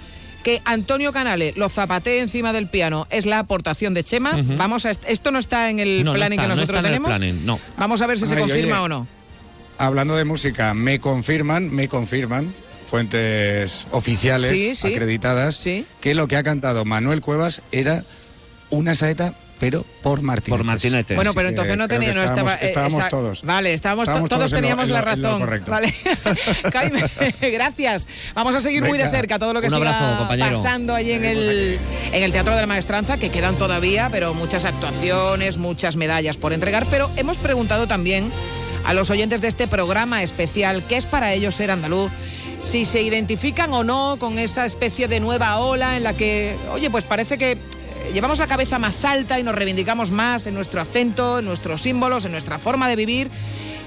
[0.43, 4.33] que Antonio Canales lo zapatee encima del piano es la aportación de Chema.
[4.57, 6.89] Vamos a esto no está en el No, no planning está, que no nosotros está
[6.89, 7.09] en el tenemos.
[7.19, 7.61] planning, no.
[7.79, 8.85] Vamos a ver si se confirma oye.
[8.85, 9.07] o no.
[9.79, 12.53] Hablando de música, me confirman, me confirman
[12.89, 14.89] fuentes oficiales Sí, sí.
[14.89, 15.59] acreditadas
[16.01, 18.05] que lo que ha cantado Manuel Cuevas era
[18.71, 20.51] una saeta pero por Martinete.
[20.59, 21.15] Por Martinete.
[21.15, 22.55] Bueno, pero entonces no tenía, no estaba.
[22.55, 23.43] eh, Estábamos esa- todos.
[23.43, 25.41] Vale, estábamos, to- Estábamos todos, todos en lo- teníamos en la lo- en lo razón.
[25.41, 25.71] correcto.
[25.71, 25.95] Vale.
[26.73, 27.03] Jaime,
[27.53, 28.09] gracias.
[28.35, 31.79] Vamos a seguir muy de cerca todo lo que siga pasando allí en el,
[32.13, 36.53] en el Teatro de la Maestranza, que quedan todavía, pero muchas actuaciones, muchas medallas por
[36.53, 36.85] entregar.
[36.91, 38.33] Pero hemos preguntado también
[38.85, 42.11] a los oyentes de este programa especial qué es para ellos ser andaluz.
[42.65, 46.91] Si se identifican o no con esa especie de nueva ola en la que, oye,
[46.91, 47.59] pues parece que eh,
[48.13, 52.25] llevamos la cabeza más alta y nos reivindicamos más en nuestro acento, en nuestros símbolos,
[52.25, 53.31] en nuestra forma de vivir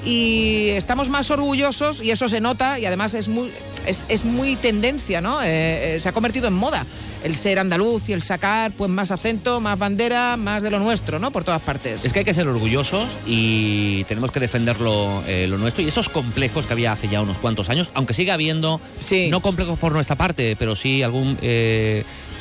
[0.05, 3.51] y estamos más orgullosos y eso se nota y además es muy,
[3.87, 5.41] es, es muy tendencia, ¿no?
[5.41, 6.85] Eh, eh, se ha convertido en moda
[7.23, 11.17] el ser andaluz y el sacar pues más acento, más bandera, más de lo nuestro,
[11.17, 11.31] ¿no?
[11.31, 12.05] Por todas partes.
[12.05, 16.09] Es que hay que ser orgullosos y tenemos que defenderlo eh, lo nuestro y esos
[16.09, 18.79] complejos que había hace ya unos cuantos años, aunque sigue habiendo,
[19.31, 21.37] no complejos por nuestra parte, pero sí algún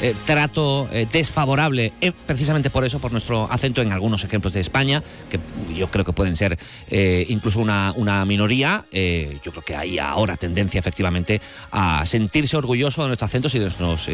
[0.01, 4.61] eh, trato eh, desfavorable, eh, precisamente por eso, por nuestro acento en algunos ejemplos de
[4.61, 5.39] España, que
[5.75, 6.59] yo creo que pueden ser
[7.29, 8.85] incluso una, minoría.
[8.93, 11.41] yo creo que hay ahora tendencia efectivamente
[11.71, 14.09] a sentirse orgulloso de nuestros acentos y de nuestros,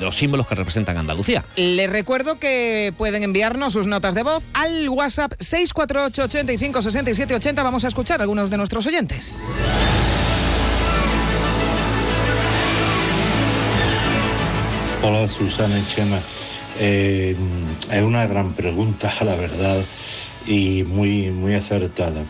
[0.00, 1.44] los símbolos que representan Andalucía.
[1.56, 7.62] Les recuerdo que pueden enviarnos sus notas de voz al WhatsApp 648 85 67 80.
[7.62, 9.54] Vamos a escuchar a algunos de nuestros oyentes.
[15.08, 16.20] Hola Susana y.
[16.80, 17.36] Eh,
[17.92, 19.80] es una gran pregunta, la verdad,
[20.48, 22.24] y muy, muy acertada.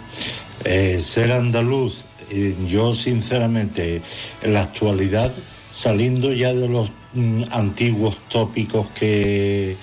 [0.63, 4.03] Eh, ser andaluz, eh, yo sinceramente,
[4.43, 5.33] en la actualidad,
[5.71, 9.75] saliendo ya de los mm, antiguos tópicos que,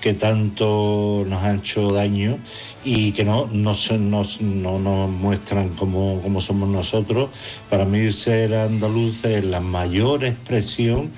[0.00, 2.38] que tanto nos han hecho daño
[2.82, 7.28] y que no, no, se- nos, no nos muestran como, como somos nosotros,
[7.68, 11.10] para mí ser andaluz es la mayor expresión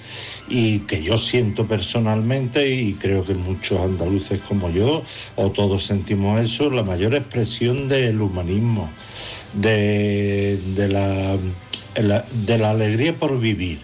[0.50, 5.02] y que yo siento personalmente y creo que muchos andaluces como yo
[5.36, 8.90] o todos sentimos eso, la mayor expresión del humanismo,
[9.54, 13.78] de, la, alegría por vivir.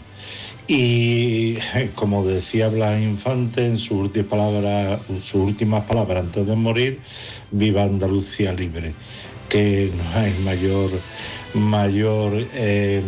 [0.67, 1.59] Y
[1.95, 7.01] como decía Blas Infante en sus últimas palabras, sus últimas palabras antes de morir,
[7.53, 8.93] viva Andalucía libre,
[9.49, 10.91] que no hay mayor,
[11.55, 13.03] mayor eh,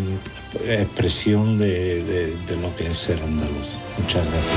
[0.66, 3.68] expresión de, lo que es ser andaluz.
[3.98, 4.54] Muchas gracias.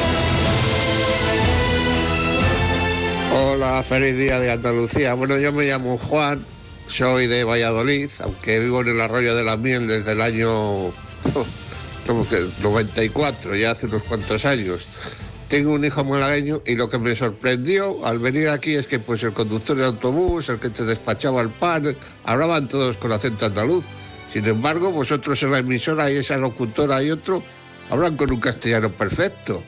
[3.34, 5.14] Hola, feliz día de Andalucía.
[5.14, 6.44] Bueno, yo me llamo Juan,
[6.88, 10.92] soy de Valladolid, aunque vivo en el Arroyo de la Miel desde el año
[12.08, 14.86] como que 94, ya hace unos cuantos años.
[15.52, 19.22] Tengo un hijo malagueño y lo que me sorprendió al venir aquí es que pues
[19.24, 21.94] el conductor de autobús, el que te despachaba el pan,
[22.24, 23.84] hablaban todos con acento andaluz.
[24.32, 27.44] Sin embargo, vosotros en la emisora y esa locutora y otro
[27.90, 29.62] hablan con un castellano perfecto.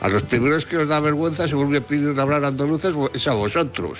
[0.00, 3.98] A los primeros que os da vergüenza, según me piden hablar andaluces, es a vosotros.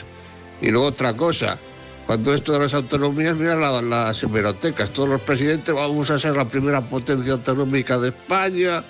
[0.62, 1.58] Y luego otra cosa,
[2.06, 6.34] cuando esto de las autonomías, mira la- las hemerotecas, todos los presidentes vamos a ser
[6.36, 8.82] la primera potencia autonómica de España,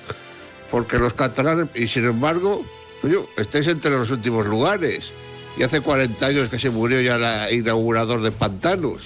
[0.73, 2.65] porque los catalanes, y sin embargo,
[3.03, 5.13] coño, estáis entre los últimos lugares.
[5.59, 9.03] Y hace 40 años que se murió ya el inaugurador de Pantanos.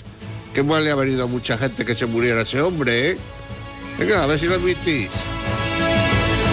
[0.54, 3.18] Qué mal le ha venido a mucha gente que se muriera ese hombre, ¿eh?
[3.98, 5.08] Venga, a ver si lo admitís.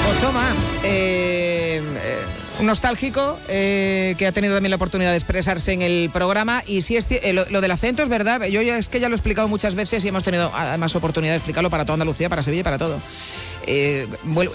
[0.03, 0.51] Pues toma,
[0.83, 6.63] eh, eh, nostálgico eh, que ha tenido también la oportunidad de expresarse en el programa.
[6.65, 9.09] Y si es eh, lo, lo del acento es verdad, yo ya, es que ya
[9.09, 12.29] lo he explicado muchas veces y hemos tenido además oportunidad de explicarlo para toda Andalucía,
[12.29, 12.99] para Sevilla y para todo.
[13.65, 14.07] Eh,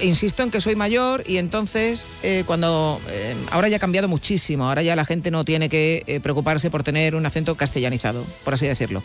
[0.03, 4.69] insisto en que soy mayor y entonces eh, cuando eh, ahora ya ha cambiado muchísimo,
[4.69, 8.67] ahora ya la gente no tiene que preocuparse por tener un acento castellanizado, por así
[8.67, 9.03] decirlo.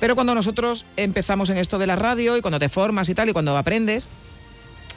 [0.00, 3.30] Pero cuando nosotros empezamos en esto de la radio y cuando te formas y tal
[3.30, 4.08] y cuando aprendes,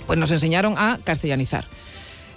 [0.05, 1.65] pues nos enseñaron a castellanizar.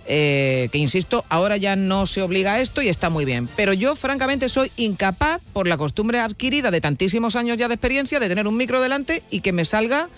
[0.06, 3.48] Que insisto, ahora ya no se obliga a esto y está muy bien.
[3.56, 8.20] Pero yo, francamente, soy incapaz, por la costumbre adquirida de tantísimos años ya de experiencia,
[8.20, 10.08] de tener un micro delante y que me salga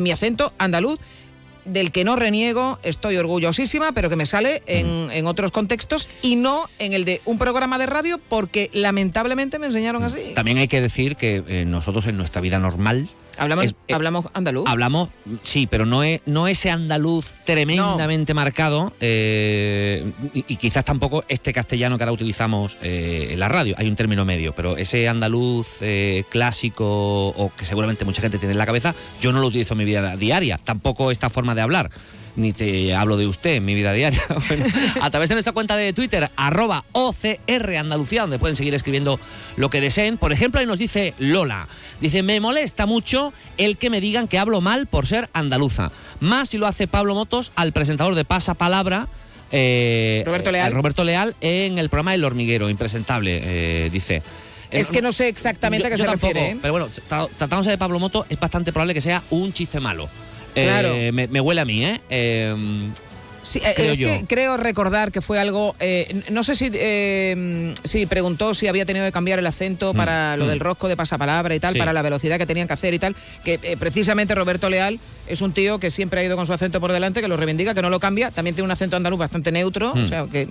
[0.00, 0.98] mi acento andaluz,
[1.64, 6.68] del que no reniego, estoy orgullosísima, pero que me sale en, otros contextos y no
[6.78, 10.20] en el de un programa de radio, porque lamentablemente me enseñaron así.
[10.34, 13.08] También hay que decir que eh, nosotros en nuestra vida normal
[13.38, 14.64] Hablamos, Es- eh, hablamos andaluz.
[14.68, 15.08] Hablamos,
[15.42, 21.52] sí, pero no, es, no ese andaluz tremendamente marcado eh, y, y quizás tampoco este
[21.52, 23.74] castellano que ahora utilizamos eh, en la radio.
[23.78, 28.52] Hay un término medio, pero ese andaluz eh, clásico o que seguramente mucha gente tiene
[28.52, 30.58] en la cabeza, yo no lo utilizo en mi vida diaria.
[30.58, 31.90] Tampoco esta forma de hablar.
[32.36, 34.22] Ni te hablo de usted en mi vida diaria.
[34.48, 34.66] Bueno,
[35.00, 39.18] a través de nuestra cuenta de Twitter, arroba OCR Andalucía, donde pueden seguir escribiendo
[39.56, 40.18] lo que deseen.
[40.18, 41.68] Por ejemplo, ahí nos dice Lola.
[42.00, 45.90] Dice, me molesta mucho el que me digan que hablo mal por ser andaluza.
[46.20, 49.06] Más si lo hace Pablo Motos al presentador de Pasapalabra.
[49.52, 50.72] eh, Roberto Leal.
[50.72, 54.22] eh, Roberto Leal en el programa El Hormiguero, impresentable, eh, dice.
[54.70, 56.50] Es que no sé exactamente a qué se tampoco, refiere.
[56.54, 56.58] ¿eh?
[56.60, 60.08] Pero bueno, tra- tratándose de Pablo Moto, es bastante probable que sea un chiste malo.
[60.54, 60.94] Eh, Claro.
[61.12, 62.00] me, me huele a mí, ¿eh?
[63.44, 64.08] Sí, eh, creo es yo.
[64.08, 65.76] que creo recordar que fue algo.
[65.78, 70.36] eh, no sé si, eh, si preguntó si había tenido que cambiar el acento para
[70.36, 70.48] lo mm.
[70.48, 71.78] del rosco de pasapalabra y tal, Sí.
[71.78, 73.14] para la velocidad que tenían que hacer y tal.
[73.44, 76.80] Que eh, precisamente Roberto Leal es un tío que siempre ha ido con su acento
[76.80, 78.30] por delante, que lo reivindica, que no lo cambia.
[78.30, 80.02] También tiene un acento andaluz bastante neutro, Mm.
[80.02, 80.48] o sea, que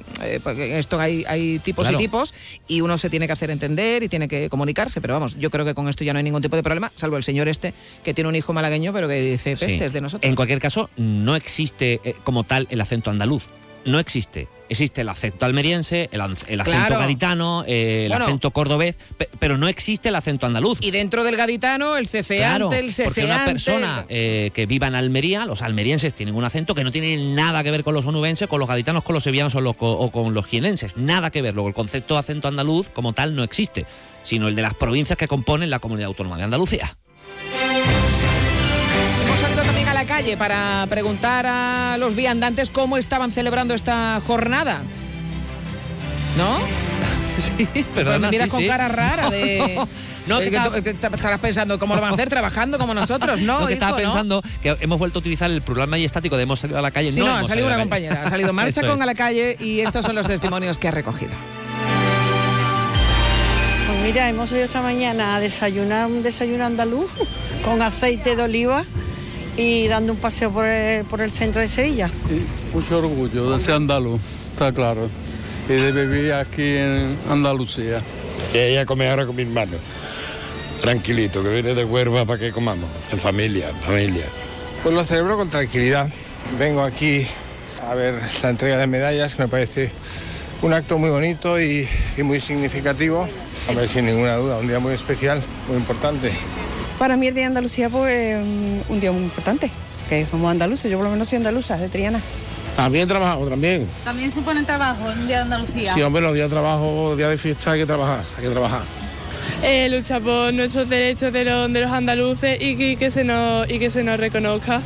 [0.80, 2.00] esto hay, hay tipos Claro.
[2.00, 2.34] y tipos
[2.68, 5.02] y uno se tiene que hacer entender y tiene que comunicarse.
[5.02, 7.18] Pero vamos, yo creo que con esto ya no hay ningún tipo de problema, salvo
[7.18, 7.74] el señor este
[8.04, 9.66] que tiene un hijo malagueño, pero que dice sí.
[9.66, 10.28] pestes de nosotros.
[10.30, 13.46] En cualquier caso, no existe como tal el acento andaluz.
[13.86, 14.48] No existe.
[14.70, 16.98] Existe el acento almeriense, el, acento Claro.
[16.98, 18.26] gaditano, eh, el Bueno.
[18.26, 20.80] acento cordobés, pe- pero no existe el acento andaluz.
[20.82, 23.26] Y dentro del gaditano, el ceceante, Claro, el porque seseante...
[23.36, 27.18] una persona eh, que viva en Almería, los almerienses tienen un acento que no tiene
[27.36, 30.10] nada que ver con los onubenses, con los gaditanos, con los sevillanos o, los o
[30.12, 30.96] con los jienenses.
[30.96, 31.54] Nada que ver.
[31.54, 33.86] Luego, el concepto de acento andaluz como tal no existe,
[34.24, 36.92] sino el de las provincias que componen la comunidad autónoma de Andalucía.
[40.04, 44.82] La calle para preguntar a los viandantes cómo estaban celebrando esta jornada.
[46.38, 46.60] ¿No?
[47.36, 48.68] Sí, Pues perdona, miras sí, con sí.
[48.68, 49.80] cara rara de...
[50.28, 50.46] No, que
[50.92, 53.54] estarás pensando cómo lo van a hacer trabajando como nosotros, ¿no?
[53.62, 54.04] Lo que hijo, estaba ¿no?
[54.04, 57.12] pensando que hemos vuelto a utilizar el plural majestático de hemos salido a la calle.
[57.12, 59.02] Sí, no, ha hemos salido una compañera, ha salido marcha Eso con es.
[59.02, 61.32] a la calle y estos son los testimonios que ha recogido.
[63.88, 67.10] Pues mira, hemos ido esta mañana a desayunar un desayuno andaluz
[67.66, 68.86] con aceite de oliva
[69.58, 72.10] y dando un paseo por el, por el centro de Sevilla.
[72.74, 75.10] Mucho orgullo de ser andaluz, está claro.
[75.70, 78.02] Y de vivir aquí en Andalucía.
[78.54, 79.78] Y ella a comer ahora con mi hermano.
[80.82, 82.90] Tranquilito, que viene de Huerva para que comamos.
[83.12, 84.26] En familia, en familia.
[84.82, 86.10] Pues lo celebro con tranquilidad.
[86.60, 87.26] Vengo aquí
[87.90, 89.92] a ver la entrega de medallas, que me parece
[90.62, 91.88] un acto muy bonito y,
[92.18, 93.28] y muy significativo.
[93.70, 96.34] A ver, sin ninguna duda, un día muy especial, muy importante.
[97.00, 98.38] Para mí el Día de Andalucía pues
[98.90, 99.70] un- día muy importante,
[100.10, 102.22] que somos andaluces, yo por lo menos soy andaluza, de Triana.
[102.76, 103.88] También trabajo, también.
[104.04, 105.94] También suponen trabajo en un día de Andalucía.
[105.94, 108.82] Sí, hombre, los días de trabajo, días de fiesta hay que trabajar, hay que trabajar.
[109.62, 113.70] eh, luchar por nuestros derechos de los, de los andaluces y que, que se nos,
[113.70, 114.82] y que se nos reconozca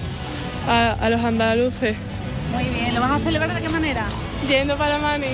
[0.68, 1.96] a, a los andaluces.
[2.54, 4.06] Muy bien, ¿lo vas a celebrar de qué manera?
[4.48, 5.26] Yendo para Mani.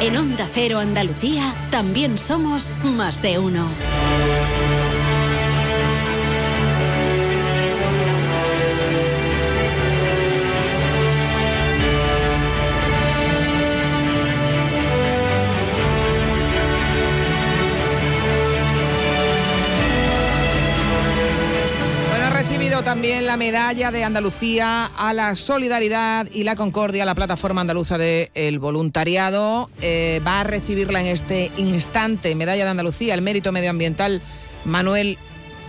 [0.00, 3.68] En Onda Cero Andalucía también somos más de uno.
[22.88, 28.58] También la medalla de Andalucía a la solidaridad y la concordia, la plataforma andaluza del
[28.60, 29.68] voluntariado.
[29.82, 34.22] Eh, va a recibirla en este instante, medalla de Andalucía, el mérito medioambiental
[34.64, 35.18] Manuel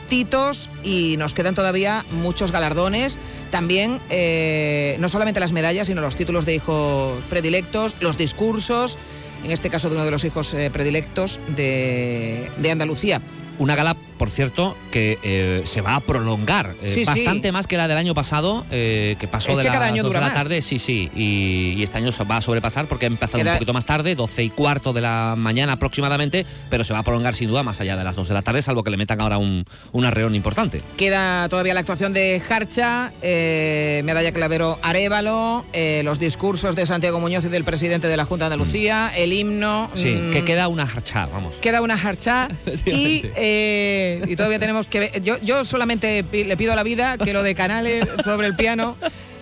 [0.07, 3.17] Titos y nos quedan todavía muchos galardones.
[3.51, 8.97] También, eh, no solamente las medallas, sino los títulos de hijos predilectos, los discursos,
[9.43, 13.21] en este caso de uno de los hijos eh, predilectos de, de Andalucía.
[13.59, 17.05] Una gala, por cierto, que eh, se va a prolongar eh, Sí, sí.
[17.05, 19.85] bastante más que la del año pasado, eh, que pasó Es de que las cada
[19.87, 20.43] año 2 de dura la más.
[20.43, 23.51] tarde, sí, sí, y, y este año se va a sobrepasar porque ha empezado Queda-
[23.51, 27.03] un poquito más tarde, 12 y cuarto de la mañana aproximadamente, pero se va a
[27.03, 29.19] prolongar sin duda más allá de las 2 de la tarde, salvo que le metan
[29.21, 30.79] ahora un, un arreón importante.
[30.97, 35.65] Queda todavía la actuación de Harcha, Medalla Clavero Arevalo,
[36.03, 39.89] los discursos de Santiago Muñoz y del presidente de la Junta de Andalucía, el himno.
[39.95, 41.57] Sí, mm, que queda una harcha, vamos.
[41.57, 42.47] Queda una harcha
[42.85, 45.21] y, eh, y todavía tenemos que ver.
[45.21, 48.95] Yo, yo solamente le pido a la vida que lo de Canales sobre el piano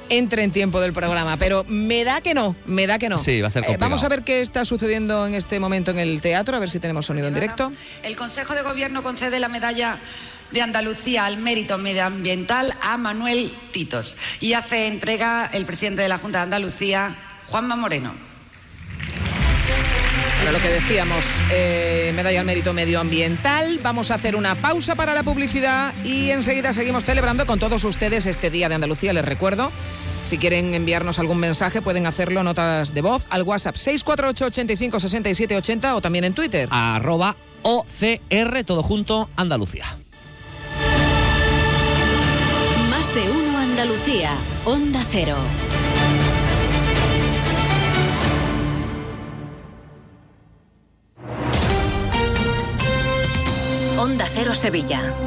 [0.09, 3.19] entre en tiempo del programa, pero me da que no, me da que no.
[3.19, 3.89] Sí, va a ser Eh, complicado.
[3.89, 6.79] vamos a ver qué está sucediendo en este momento en el teatro, a ver si
[6.79, 7.71] tenemos sonido en directo.
[8.03, 9.97] El Consejo de Gobierno concede la medalla
[10.51, 16.17] de Andalucía al mérito medioambiental a Manuel Titos y hace entrega el presidente de la
[16.19, 17.13] Junta de Andalucía,
[17.49, 18.26] Juanma Moreno.
[20.47, 23.81] Para lo que decíamos, eh, medalla al mérito medioambiental.
[23.83, 28.25] Vamos a hacer una pausa para la publicidad y enseguida seguimos celebrando con todos ustedes
[28.25, 29.11] este Día de Andalucía.
[29.11, 29.73] Les recuerdo,
[30.23, 35.57] si quieren enviarnos algún mensaje, pueden hacerlo notas de voz al WhatsApp 648 85 67
[35.57, 36.69] 80 o también en Twitter.
[36.71, 39.97] Arroba OCR, todo junto, Andalucía.
[43.77, 44.31] Andalucía,
[44.65, 45.35] Onda Cero.
[54.07, 55.26] Onda Cero Sevilla.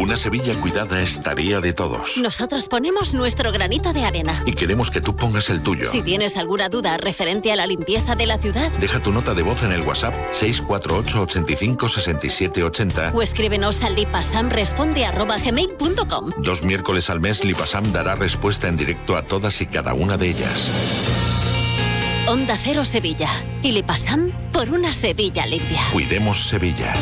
[0.00, 2.16] Una Sevilla cuidada es tarea de todos.
[2.16, 4.42] Nosotros ponemos nuestro granito de arena.
[4.46, 5.92] Y queremos que tú pongas el tuyo.
[5.92, 9.42] Si tienes alguna duda referente a la limpieza de la ciudad, Deja tu nota de
[9.42, 13.12] voz en el WhatsApp 648 85 67 80.
[13.14, 16.30] o escríbenos al lipasamresponde@gmail.com.
[16.38, 20.30] Dos miércoles al mes Lipasam dará respuesta en directo a todas y cada una de
[20.30, 20.70] ellas.
[22.26, 23.28] Onda Cero Sevilla.
[23.62, 25.82] Y Lipasam por una Sevilla limpia.
[25.92, 26.94] Cuidemos Sevilla.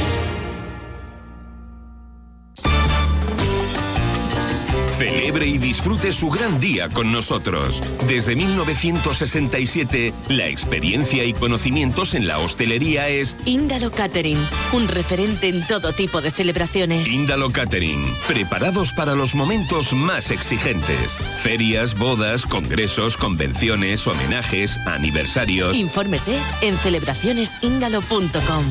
[4.98, 7.80] Celebre y disfrute su gran día con nosotros.
[8.08, 14.38] Desde 1967, la experiencia y conocimientos en la hostelería es Índalo Catering,
[14.72, 17.06] un referente en todo tipo de celebraciones.
[17.06, 21.16] Índalo Catering, preparados para los momentos más exigentes.
[21.42, 25.76] Ferias, bodas, congresos, convenciones, homenajes, aniversarios.
[25.76, 28.64] Infórmese en celebracionesíndalo.com.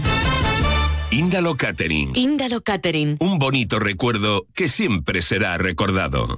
[1.12, 2.12] Índalo Catering.
[2.16, 3.18] Índalo Catering.
[3.20, 6.38] Un bonito recuerdo que siempre será recordado.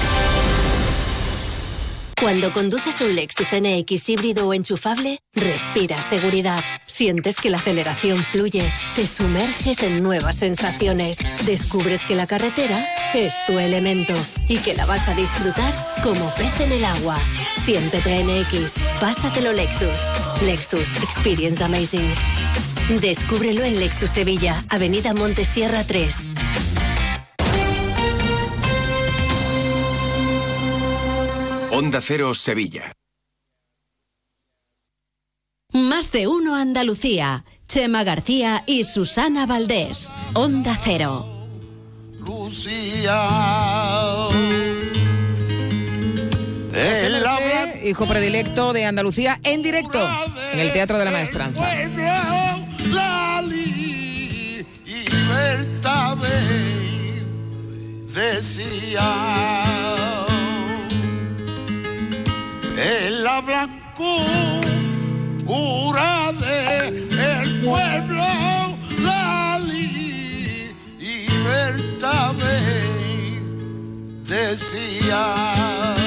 [2.21, 6.63] Cuando conduces un Lexus NX híbrido o enchufable, respiras seguridad.
[6.85, 8.63] Sientes que la aceleración fluye,
[8.95, 11.17] te sumerges en nuevas sensaciones,
[11.47, 12.79] descubres que la carretera
[13.15, 14.13] es tu elemento
[14.47, 15.73] y que la vas a disfrutar
[16.03, 17.17] como pez en el agua.
[17.65, 19.89] Siéntete NX, pásatelo Lexus.
[20.43, 22.13] Lexus Experience Amazing.
[23.01, 26.15] Descúbrelo en Lexus Sevilla, Avenida Montesierra 3.
[31.73, 32.91] Onda Cero Sevilla.
[35.71, 37.45] Más de uno Andalucía.
[37.65, 40.11] Chema García y Susana Valdés.
[40.33, 41.25] Onda Cero.
[46.73, 50.05] Este hijo predilecto de Andalucía en directo
[50.51, 51.65] en el Teatro de la Maestranza.
[58.13, 60.00] Decía
[62.81, 64.71] en la blancura
[66.33, 68.27] de el pueblo
[68.99, 69.59] la
[70.99, 72.33] libertad
[74.27, 76.00] decía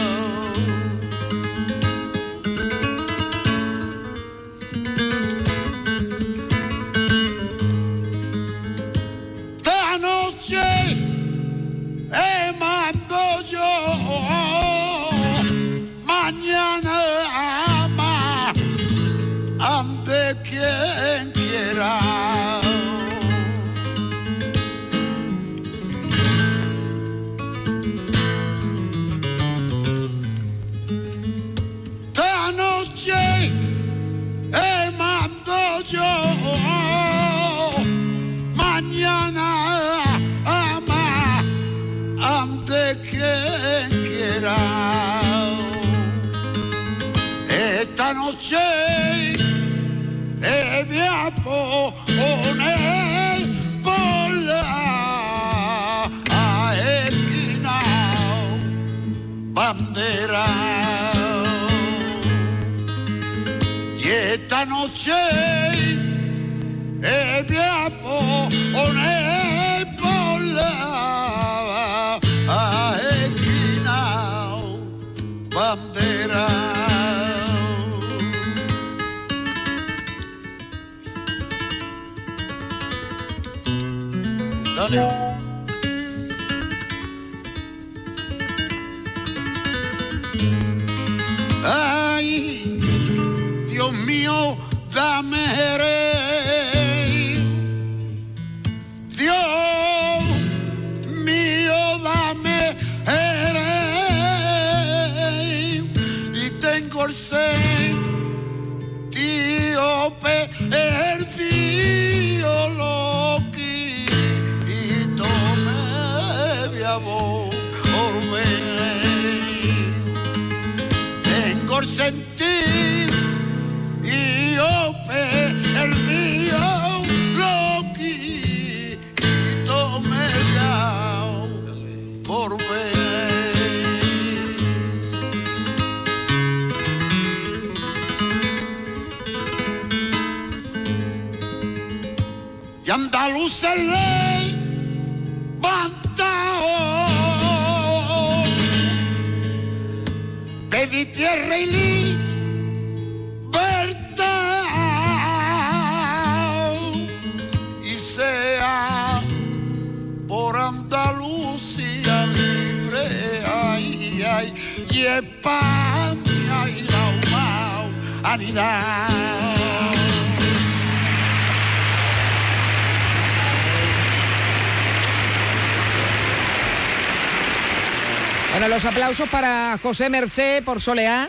[179.05, 181.29] aplausos para José Mercé por Soleá.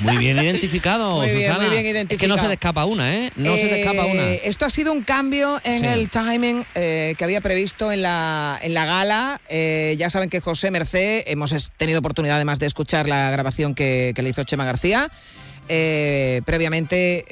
[0.00, 1.68] Muy bien identificado, Muy bien, Susana.
[1.70, 1.98] muy bien Es que no
[2.34, 2.38] identificado.
[2.42, 3.30] se le escapa una, ¿eh?
[3.36, 4.22] No se le escapa Eh, una.
[4.48, 5.86] Esto ha sido un cambio en Sí.
[5.86, 9.40] el timing eh, que había previsto en la, en la gala.
[9.48, 14.12] Eh, ya saben que José Mercé, hemos tenido oportunidad además de escuchar la grabación que,
[14.14, 15.10] que le hizo Chema García.
[16.44, 17.24] Previamente,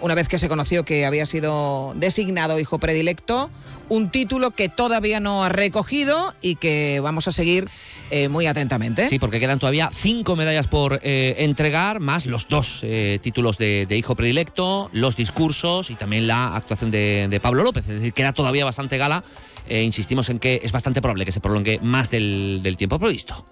[0.00, 3.50] una vez que se conoció que había sido designado hijo predilecto,
[3.88, 7.68] un título que todavía no ha recogido y que vamos a seguir
[8.10, 9.08] eh, muy atentamente.
[9.08, 13.86] Sí, porque quedan todavía cinco medallas por eh, entregar, más los dos eh, títulos de,
[13.90, 17.84] hijo predilecto, los discursos y también la actuación de, Pablo López.
[17.88, 19.24] Es decir, queda todavía bastante gala.
[19.68, 23.44] Insistimos en que es bastante probable que se prolongue más del tiempo previsto.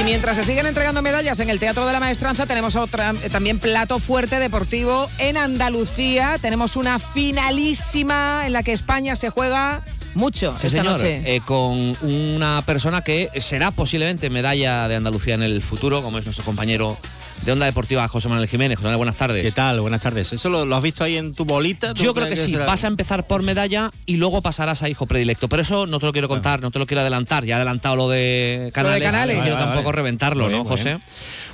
[0.00, 3.28] Y mientras se siguen entregando medallas en el Teatro de la Maestranza, tenemos otra, eh,
[3.28, 6.38] también plato fuerte deportivo en Andalucía.
[6.40, 9.82] Tenemos una finalísima en la que España se juega
[10.14, 11.22] mucho Sí, esta señor, noche.
[11.36, 16.24] eh, con una persona que será posiblemente medalla de Andalucía en el futuro, como es
[16.24, 16.96] nuestro compañero
[17.44, 18.76] de Onda Deportiva, José Manuel Jiménez.
[18.76, 19.42] José Manuel, buenas tardes.
[19.42, 19.80] ¿Qué tal?
[19.80, 20.32] Buenas tardes.
[20.32, 21.94] ¿Eso lo, lo has visto ahí en tu bolita?
[21.94, 24.88] ¿Tú Yo creo que sí, será- vas a empezar por medalla y luego pasarás a
[24.90, 25.48] hijo predilecto.
[25.48, 27.44] Pero eso no te lo quiero contar, no te lo quiero adelantar.
[27.46, 29.02] Ya he adelantado lo de Canales.
[29.02, 29.36] Canales.
[29.36, 30.98] No quiero Vale, vale, tampoco reventarlo, ¿no, José?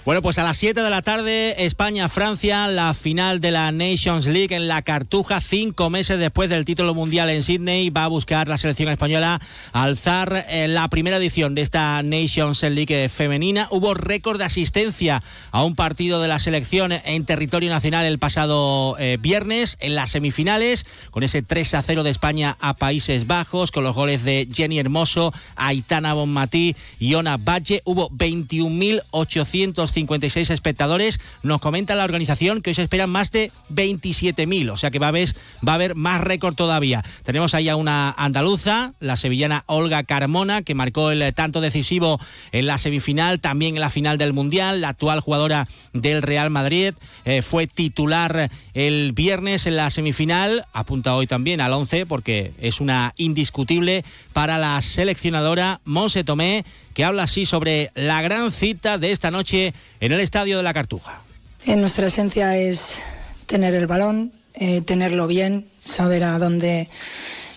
[0.05, 4.55] Bueno, pues a las 7 de la tarde, España-Francia, la final de la Nations League
[4.55, 8.59] en la Cartuja, cinco meses después del título mundial en Sydney, va a buscar la
[8.59, 9.41] selección española
[9.73, 13.69] alzar eh, la primera edición de esta Nations League femenina.
[13.71, 15.23] Hubo récord de asistencia
[15.53, 20.11] a un partido de la selección en territorio nacional el pasado eh, viernes en las
[20.11, 24.49] semifinales, con ese 3 a 0 de España a Países Bajos, con los goles de
[24.53, 27.83] Jenny Hermoso, Aitana Bonmatí y Ona Valle.
[27.85, 31.21] Hubo 21.856 espectadores.
[31.43, 35.07] Nos comenta la organización que hoy se esperan más de 27.000, o sea que va
[35.07, 35.33] a haber,
[35.67, 37.03] va a haber más récord todavía.
[37.23, 42.19] Tenemos ahí a una andaluza, la sevillana Olga Carmona, que marcó el tanto decisivo
[42.53, 46.95] en la semifinal, también en la final del Mundial, la actual jugadora del Real Madrid,
[47.25, 52.81] eh, fue titular el viernes en la semifinal, apunta hoy también al 11 porque es
[52.81, 56.65] una indiscutible para la seleccionadora Monse Tomé,
[56.95, 60.75] que habla así sobre la gran cita de esta noche en el Estadio de la
[60.75, 61.21] Cartuja.
[61.67, 62.99] En nuestra esencia es
[63.47, 66.89] tener el balón, eh, tenerlo bien, saber a dónde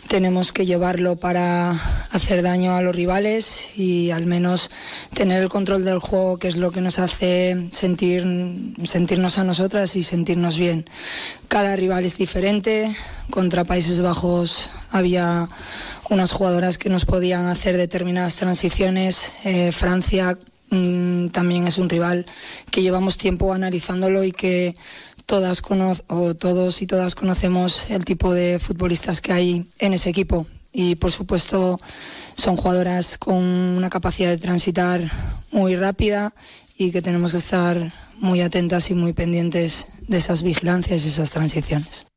[0.10, 1.72] tenemos que llevarlo para
[2.12, 4.72] hacer daño a los rivales y al menos
[5.14, 8.26] tener el control del juego, que es lo que nos hace sentir,
[8.84, 10.86] sentirnos a nosotras y sentirnos bien.
[11.48, 12.94] Cada rival es diferente.
[13.30, 15.48] Contra Países Bajos había
[16.10, 19.32] unas jugadoras que nos podían hacer determinadas transiciones.
[19.46, 20.40] Eh, Francia
[20.72, 22.26] mm, también es un rival
[22.72, 24.74] que llevamos tiempo analizándolo y que
[25.30, 25.62] todas
[26.08, 30.96] o todos y todas conocemos el tipo de futbolistas que hay en ese equipo y
[30.96, 31.80] por supuesto
[32.34, 35.04] son jugadoras con una capacidad de transitar
[35.52, 36.34] muy rápida
[36.76, 41.30] y que tenemos que estar muy atentas y muy pendientes de esas vigilancias y esas
[41.30, 42.08] transiciones.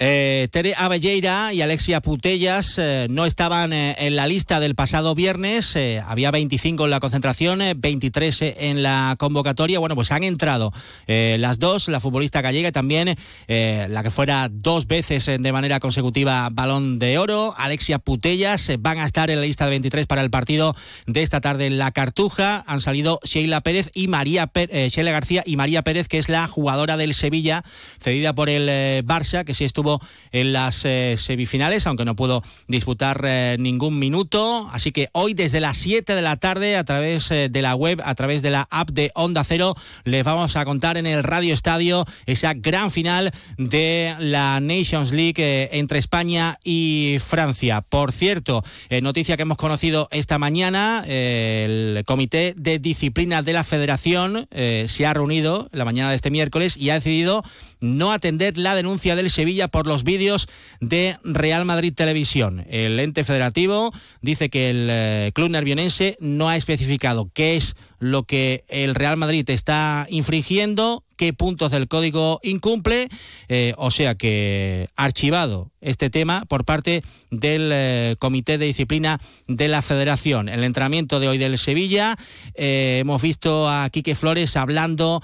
[0.00, 5.16] Eh, Tere Abelleira y Alexia Putellas eh, no estaban eh, en la lista del pasado
[5.16, 5.74] viernes.
[5.74, 9.80] eh, había 25 en la concentración, eh, 23 en la convocatoria.
[9.80, 10.72] Bueno, pues han entrado
[11.08, 13.16] las dos, la futbolista gallega y también
[13.48, 18.70] la que fuera dos veces de manera consecutiva balón de oro, Alexia Putellas.
[18.78, 20.76] van a estar en la lista de 23 para el partido
[21.06, 22.62] de esta tarde en la Cartuja.
[22.66, 26.28] Han salido Sheila Pérez y María Pé- eh, Sheila García y María Pérez, que es
[26.28, 27.64] la jugadora del Sevilla,
[28.00, 28.68] cedida por el
[29.04, 29.87] Barça, que sí estuvo
[30.32, 34.68] en las eh, semifinales, aunque no pudo disputar eh, ningún minuto.
[34.72, 38.00] Así que hoy desde las 7 de la tarde, a través eh, de la web,
[38.04, 39.74] a través de la app de Onda Cero,
[40.04, 45.68] les vamos a contar en el Radio Estadio esa gran final de la Nations League
[45.72, 47.80] entre España y Francia.
[47.80, 48.62] Por cierto,
[49.02, 55.14] noticia que hemos conocido esta mañana, el Comité de Disciplina de la Federación se ha
[55.14, 57.42] reunido la mañana de este miércoles y ha decidido
[57.80, 60.48] no atender la denuncia del Sevilla los vídeos
[60.80, 62.64] de Real Madrid Televisión.
[62.68, 68.24] El ente federativo dice que el eh, club nervionense no ha especificado qué es lo
[68.24, 73.08] que el Real Madrid está infringiendo, qué puntos del código incumple,
[73.48, 79.68] eh, o sea que archivado este tema por parte del eh, Comité de Disciplina de
[79.68, 80.48] la Federación.
[80.48, 82.16] El entrenamiento de hoy del Sevilla
[82.54, 85.20] eh, hemos visto a Quique Flores hablando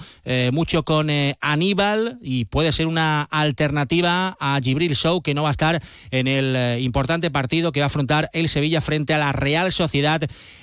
[0.51, 5.51] mucho con Aníbal y puede ser una alternativa a Gibril Show que no va a
[5.51, 5.81] estar
[6.11, 10.21] en el importante partido que va a afrontar el Sevilla frente a la Real Sociedad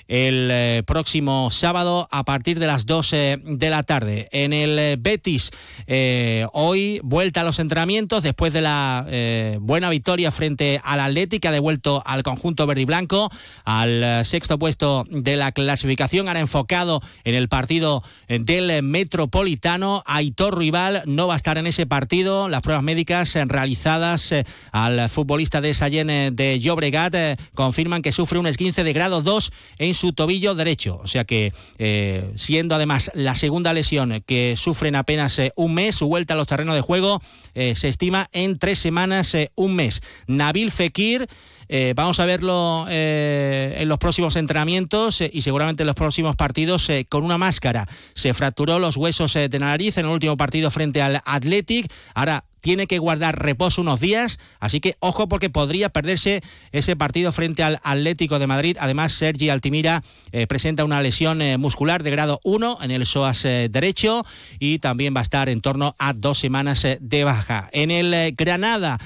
[0.09, 4.29] el próximo sábado a partir de las 12 de la tarde.
[4.33, 5.51] En el eh, Betis,
[5.87, 11.49] eh, hoy vuelta a los entrenamientos después de la eh, buena victoria frente al Atlético,
[11.49, 13.31] ha devuelto al conjunto verde y blanco
[13.65, 20.03] al sexto puesto de la clasificación, ahora enfocado en el partido del Metropolitano.
[20.07, 22.49] Aitor Rival no va a estar en ese partido.
[22.49, 24.35] Las pruebas médicas realizadas
[24.73, 27.15] al futbolista de eh, de Llobregat
[27.55, 31.01] confirman que sufre un esguince de grado 2 en su tobillo derecho.
[31.03, 31.53] O sea que,
[32.35, 36.37] siendo además la segunda lesión que sufre en apenas eh, un mes, su vuelta a
[36.37, 37.21] los terrenos de juego
[37.55, 40.01] eh, se estima en tres semanas, eh, un mes.
[40.27, 41.27] Nabil Fekir.
[41.69, 46.37] eh, vamos a verlo eh, en los próximos entrenamientos eh, y seguramente en los próximos
[46.37, 47.87] partidos eh, con una máscara.
[48.15, 51.91] Se fracturó los huesos eh, de nariz en el último partido frente al Athletic.
[52.15, 57.33] Ahora tiene que guardar reposo unos días, así que ojo porque podría perderse ese partido
[57.33, 58.79] frente al Atlético de Madrid.
[58.81, 63.45] Además, Sergi Altimira eh, presenta una lesión eh, muscular de grado 1 en el psoas
[63.45, 64.25] eh, derecho
[64.59, 67.69] y también va a estar en torno a dos semanas de baja.
[67.73, 68.99] En el Granada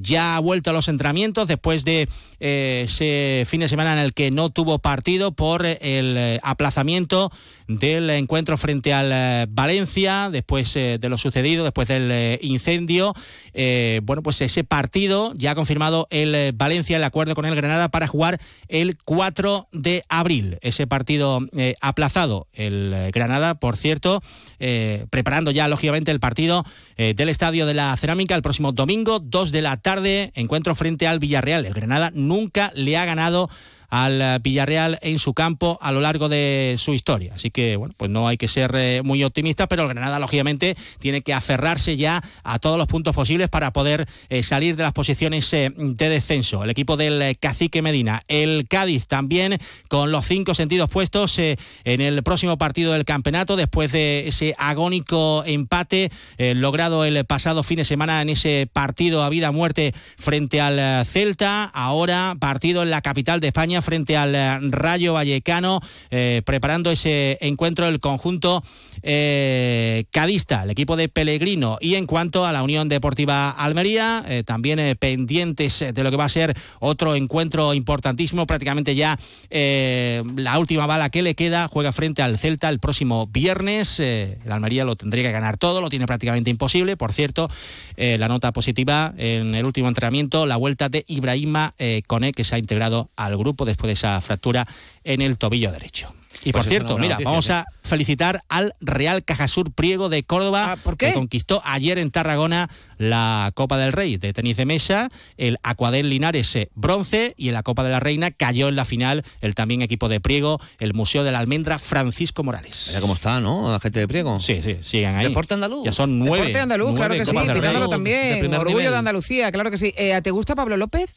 [0.00, 2.08] ya ha vuelto a los entrenamientos después de
[2.44, 7.32] ese fin de semana en el que no tuvo partido por eh, el eh, aplazamiento
[7.66, 13.14] del encuentro frente al eh, Valencia, después eh, de lo sucedido, después del eh, incendio.
[13.54, 17.54] Eh, bueno, pues ese partido ya ha confirmado el eh, Valencia el acuerdo con el
[17.54, 18.38] Granada para jugar
[18.68, 20.58] el 4 de abril.
[20.60, 22.46] Ese partido eh, aplazado.
[22.52, 24.22] El eh, Granada, por cierto,
[24.58, 26.64] eh, preparando ya lógicamente el partido
[26.96, 31.06] eh, del Estadio de la Cerámica el próximo domingo, 2 de la tarde, encuentro frente
[31.06, 31.64] al Villarreal.
[31.64, 33.48] El Granada nunca le ha ganado
[33.88, 37.34] al eh, Villarreal en su campo a lo largo de su historia.
[37.34, 40.76] Así que, bueno, pues no hay que ser eh, muy optimista, pero el Granada, lógicamente,
[40.98, 44.92] tiene que aferrarse ya a todos los puntos posibles para poder eh, salir de las
[44.92, 46.64] posiciones de descenso.
[46.64, 49.58] El equipo del Cacique Medina, el Cádiz también
[49.88, 55.42] con los cinco sentidos puestos en el próximo partido del campeonato, después de ese agónico
[55.46, 60.60] empate logrado el pasado fin de semana en ese partido a vida o muerte frente
[60.60, 61.64] al Celta.
[61.64, 65.80] Ahora partido en la capital de España frente al eh, Rayo Vallecano,
[66.10, 68.62] eh, preparando ese encuentro del conjunto
[69.02, 71.78] eh, cadista, el equipo de Pellegrino.
[71.80, 76.28] Y en cuanto a la Unión Deportiva Almería, también pendientes de lo que va a
[76.28, 79.18] ser otro encuentro importantísimo, prácticamente ya
[79.50, 84.00] la última bala que le queda, juega frente al Celta el próximo viernes.
[84.00, 86.96] El Almería lo tendría que ganar todo, lo tiene prácticamente imposible.
[86.96, 87.50] Por cierto,
[87.96, 91.74] la nota positiva en el último entrenamiento, la vuelta de Ibrahima
[92.06, 94.66] Kone, que se ha integrado al grupo después de esa fractura
[95.04, 96.12] en el tobillo derecho.
[96.42, 97.52] Y Pues por cierto, mira, noticia, vamos sí.
[97.52, 102.68] a felicitar al Real Cajasur Priego de Córdoba, que conquistó ayer en Tarragona
[102.98, 105.08] la Copa del Rey de tenis de mesa,
[105.38, 108.84] el Aquadel Linares eh, bronce y en la Copa de la Reina cayó en la
[108.84, 112.86] final el también equipo de Priego, el Museo de la Almendra Francisco Morales.
[112.88, 113.70] Mira cómo está, ¿no?
[113.70, 114.40] La gente de Priego.
[114.40, 115.28] Sí, sí, sigan ahí.
[115.28, 115.84] Deporte andaluz.
[115.84, 116.38] Ya son nueve.
[116.38, 117.88] Deporte andaluz, nueve claro que sí, Rey.
[117.88, 118.40] también.
[118.40, 118.92] primer Orgullo nivel.
[118.92, 119.94] de Andalucía, claro que sí.
[119.96, 121.14] Eh, ¿Te gusta Pablo López?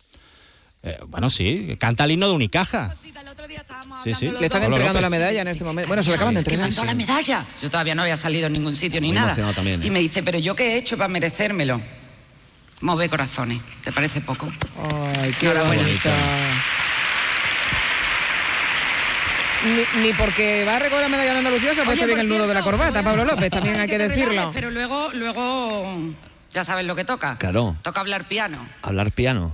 [0.84, 2.94] Eh, bueno, sí, canta el himno de Unicaja.
[4.04, 4.30] Sí, sí.
[4.40, 5.88] Le están entregando la medalla en este momento.
[5.88, 6.86] Bueno, se le acaban de ¿Qué entregar.
[6.86, 7.46] la medalla?
[7.62, 9.36] Yo todavía no había salido en ningún sitio ni Muy nada.
[9.54, 9.88] también, ¿eh?
[9.88, 11.82] Y me dice, pero yo qué he hecho para merecérmelo.
[12.82, 13.60] Move corazones.
[13.84, 14.48] ¿Te parece poco?
[15.22, 15.82] Ay, qué Enhorabuena.
[15.84, 16.14] bonita.
[19.66, 22.30] Ni, ni porque va a recoger la medalla de Andalucía se ha puesto bien el
[22.30, 24.30] nudo de la corbata, Pablo López, también hay que decirlo.
[24.30, 25.98] relajes, Pero luego, luego,
[26.54, 27.38] ya sabes lo que toca.
[27.40, 27.76] Claro.
[27.82, 28.66] Toca hablar piano.
[28.84, 29.52] Hablar piano.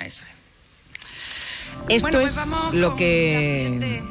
[0.00, 0.33] Eso es.
[1.88, 4.02] Esto Bueno, pues es lo que...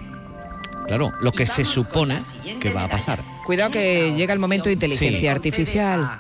[0.88, 2.20] Claro, lo que se supone
[2.60, 3.24] que va a pasar.
[3.46, 5.28] Cuidado que llega el momento de inteligencia Sí.
[5.28, 6.20] artificial.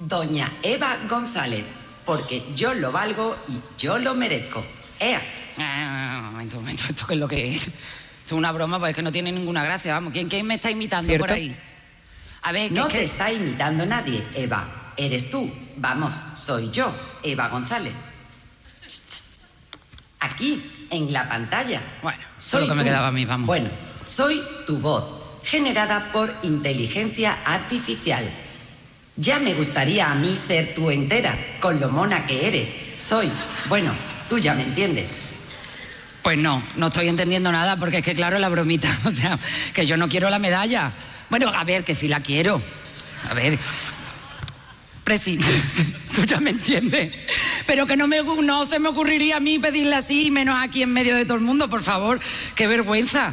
[0.00, 1.64] Doña Eva González,
[2.04, 4.64] porque yo lo valgo y yo lo merezco.
[5.00, 5.22] ¡Ea!
[5.58, 7.66] Ah, un momento, un momento, ¿esto qué es lo que es?
[7.66, 7.72] Esto
[8.26, 10.12] es una broma, pues es que no tiene ninguna gracia, vamos.
[10.12, 11.26] ¿Quién, quién me está imitando ¿Cierto?
[11.26, 11.56] por ahí?
[12.42, 14.92] A ver, que No que- te está imitando nadie, Eva.
[14.96, 15.50] Eres tú.
[15.76, 17.92] Vamos, soy yo, Eva González.
[20.20, 21.80] Aquí, en la pantalla.
[22.02, 22.88] Bueno, soy lo que me tú.
[22.88, 23.46] quedaba a mí, vamos.
[23.46, 23.70] Bueno,
[24.04, 25.04] soy tu voz,
[25.44, 28.28] generada por inteligencia artificial.
[29.16, 32.76] Ya me gustaría a mí ser tú entera, con lo mona que eres.
[32.98, 33.30] Soy,
[33.68, 33.92] bueno,
[34.28, 35.18] tú ya me entiendes.
[36.22, 39.38] Pues no, no estoy entendiendo nada porque es que, claro, la bromita, o sea,
[39.72, 40.92] que yo no quiero la medalla.
[41.30, 42.62] Bueno, a ver, que sí la quiero.
[43.28, 43.58] A ver.
[45.08, 45.38] Presi,
[46.14, 47.14] tú ya me entiendes.
[47.66, 50.92] Pero que no, me, no se me ocurriría a mí pedirle así, menos aquí en
[50.92, 52.20] medio de todo el mundo, por favor.
[52.54, 53.32] Qué vergüenza.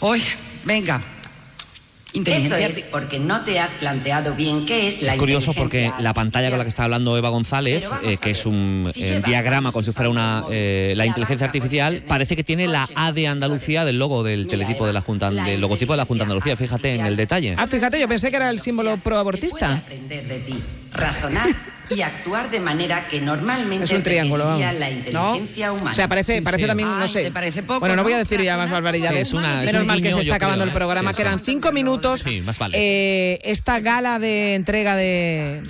[0.00, 0.22] Hoy,
[0.64, 0.96] venga.
[0.96, 5.92] Eso Inteligencia es porque no te has planteado bien qué es la Es curioso porque
[5.98, 9.04] la pantalla con la que está hablando Eva González, eh, a que es un si
[9.04, 13.12] eh, diagrama como si fuera una eh, la inteligencia artificial, parece que tiene la A
[13.12, 16.30] de Andalucía del logo del teletipo de la Junta, del logotipo de la Junta de
[16.30, 16.56] Andalucía.
[16.56, 17.56] Fíjate en el detalle.
[17.58, 19.74] Ah, fíjate, yo pensé que era el símbolo proabortista.
[19.74, 20.62] aprender de ti,
[20.94, 21.48] razonar
[21.90, 25.90] y actuar de manera que normalmente Es un triángulo, la inteligencia humana.
[25.90, 27.30] O sea, parece, parece también, no sé.
[27.78, 29.28] bueno, no voy a decir ya más barbaridades.
[29.28, 31.12] Sí, es una- es Menos un mal que se está acabando creo, el programa.
[31.12, 31.16] Sí.
[31.22, 32.20] Quedan cinco minutos.
[32.24, 32.78] Sí, más vale.
[32.80, 35.62] Eh, esta gala de entrega de,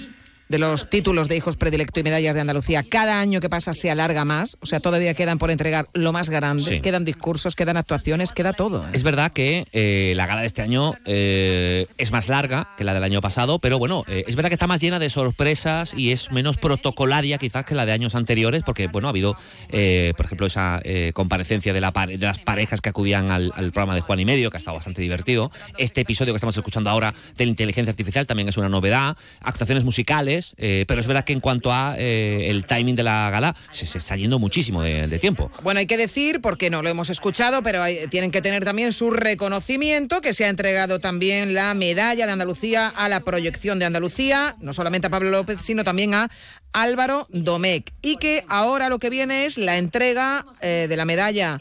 [0.54, 3.90] de los títulos de hijos predilecto y medallas de Andalucía, cada año que pasa se
[3.90, 4.56] alarga más.
[4.60, 6.62] O sea, todavía quedan por entregar lo más grande.
[6.62, 6.80] Sí.
[6.80, 8.84] Quedan discursos, quedan actuaciones, queda todo.
[8.84, 8.90] ¿eh?
[8.92, 12.94] Es verdad que eh, la gala de este año eh, es más larga que la
[12.94, 16.12] del año pasado, pero bueno, eh, es verdad que está más llena de sorpresas y
[16.12, 19.36] es menos protocolaria quizás que la de años anteriores, porque bueno, ha habido,
[19.70, 23.72] eh, por ejemplo, esa eh, comparecencia de, la de las parejas que acudían al, al
[23.72, 25.50] programa de Juan y Medio, que ha estado bastante divertido.
[25.78, 29.16] Este episodio que estamos escuchando ahora de la inteligencia artificial también es una novedad.
[29.40, 33.30] Actuaciones musicales, eh, pero es verdad que en cuanto a eh, el timing de la
[33.30, 35.50] gala, se, está yendo muchísimo de, tiempo.
[35.62, 38.92] Bueno, hay que decir, porque no lo hemos escuchado, pero hay- tienen que tener también
[38.92, 43.84] su reconocimiento, que se ha entregado también la medalla de Andalucía a la proyección de
[43.84, 46.30] Andalucía, no solamente a Pablo López, sino también a
[46.72, 47.90] Álvaro Domecq.
[48.02, 51.60] Y que ahora lo que viene es la entrega eh, de la medalla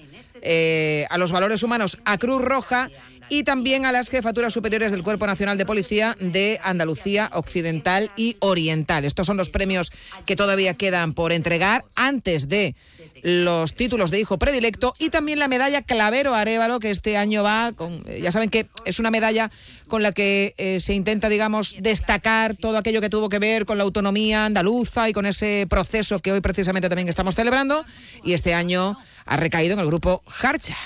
[1.10, 2.90] a los valores humanos a Cruz Roja
[3.34, 8.38] y también a las jefaturas superiores del Cuerpo Nacional de Policía de Andalucía Occidental y
[8.38, 9.06] Oriental.
[9.06, 9.92] Estos son los premios
[10.28, 12.76] que todavía quedan por entregar antes de
[13.24, 17.72] los títulos de hijo predilecto y también la medalla Clavero Arevalo que este año va
[17.72, 19.50] con eh, ya saben que es una medalla
[19.88, 23.80] con la que eh, se intenta digamos destacar todo aquello que tuvo que ver con
[23.80, 27.84] la autonomía andaluza y con ese proceso que hoy precisamente también estamos celebrando
[28.24, 28.96] y este año
[29.26, 30.78] ha recaído en el grupo Harcha.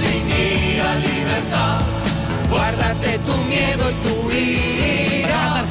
[0.00, 1.80] Sin ira, libertad.
[2.50, 5.64] Guárdate tu miedo y tu ira.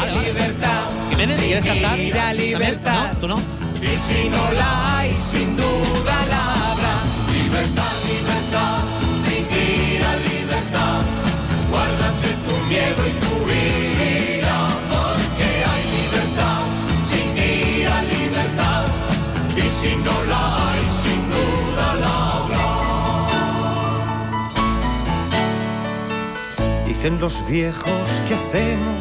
[0.00, 0.76] Hay libertad.
[1.16, 1.90] ¿quieres cantar?
[1.90, 2.36] ¿También?
[2.36, 3.12] libertad.
[3.20, 3.38] ¿Tú no?
[3.80, 6.94] Y si no la hay, sin duda la habrá.
[7.32, 8.78] Libertad, libertad.
[9.24, 11.00] Sin ira, libertad.
[11.70, 14.58] Guárdate tu miedo y tu ira.
[14.92, 16.60] Porque hay libertad.
[17.08, 18.84] Sin ira, libertad.
[19.56, 20.15] Y si no
[27.06, 28.96] Dicen los viejos que hacemos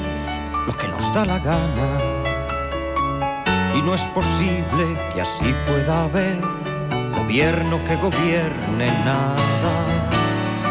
[0.68, 1.90] lo que nos da la gana.
[3.76, 6.40] Y no es posible que así pueda haber
[7.18, 9.75] gobierno que gobierne nada.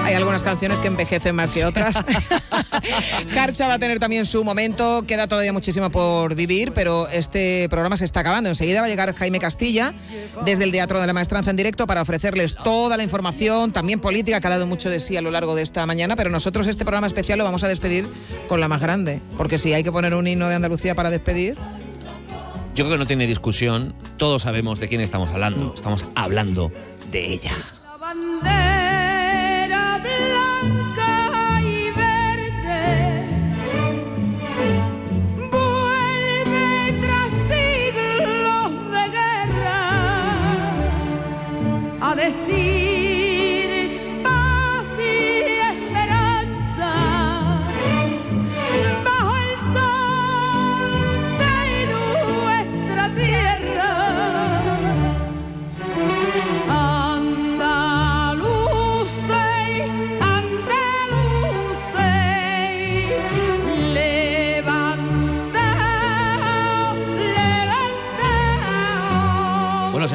[0.04, 1.96] Hay algunas canciones que envejecen más que otras.
[3.36, 7.96] Harcha va a tener también su momento, queda todavía muchísimo por vivir, pero este programa
[7.96, 8.50] se está acabando.
[8.50, 9.94] Enseguida va a llegar Jaime Castilla
[10.44, 14.40] desde el Teatro de la Maestranza en directo para ofrecerles toda la información, también política,
[14.40, 16.84] que ha dado mucho de sí a lo largo de esta mañana, pero nosotros este
[16.84, 18.06] programa especial lo vamos a despedir
[18.46, 21.56] con la más grande, porque si hay que poner un himno de Andalucía para despedir,
[22.74, 23.94] Yo creo que no tiene discusión.
[24.16, 25.72] Todos sabemos de quién estamos hablando.
[25.74, 26.72] Estamos hablando
[27.12, 27.52] de ella.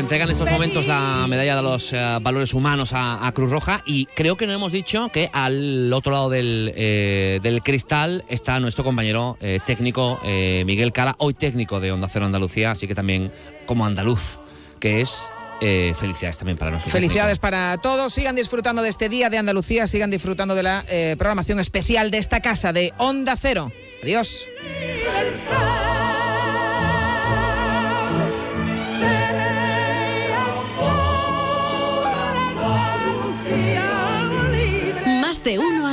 [0.10, 4.08] Entrega en estos momentos la medalla de los eh, valores humanos a, Cruz Roja y
[4.08, 8.84] creo que no hemos dicho que al otro lado del, eh, del cristal está nuestro
[8.84, 13.32] compañero eh, técnico Miguel Cala, hoy técnico de Onda Cero Andalucía, así que también
[13.68, 14.40] como andaluz,
[14.80, 15.30] que es
[15.60, 16.92] felicidades también para nosotros.
[16.92, 18.12] Felicidades para todos.
[18.12, 20.86] Sigan disfrutando de este día de Andalucía, sigan disfrutando de la
[21.20, 23.72] programación especial de esta casa de Onda Cero.
[24.02, 24.48] Adiós.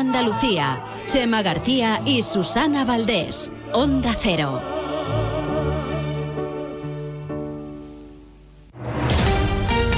[0.06, 0.80] Andalucía.
[1.08, 3.50] Chema García y Susana Valdés.
[3.72, 4.75] Onda Cero.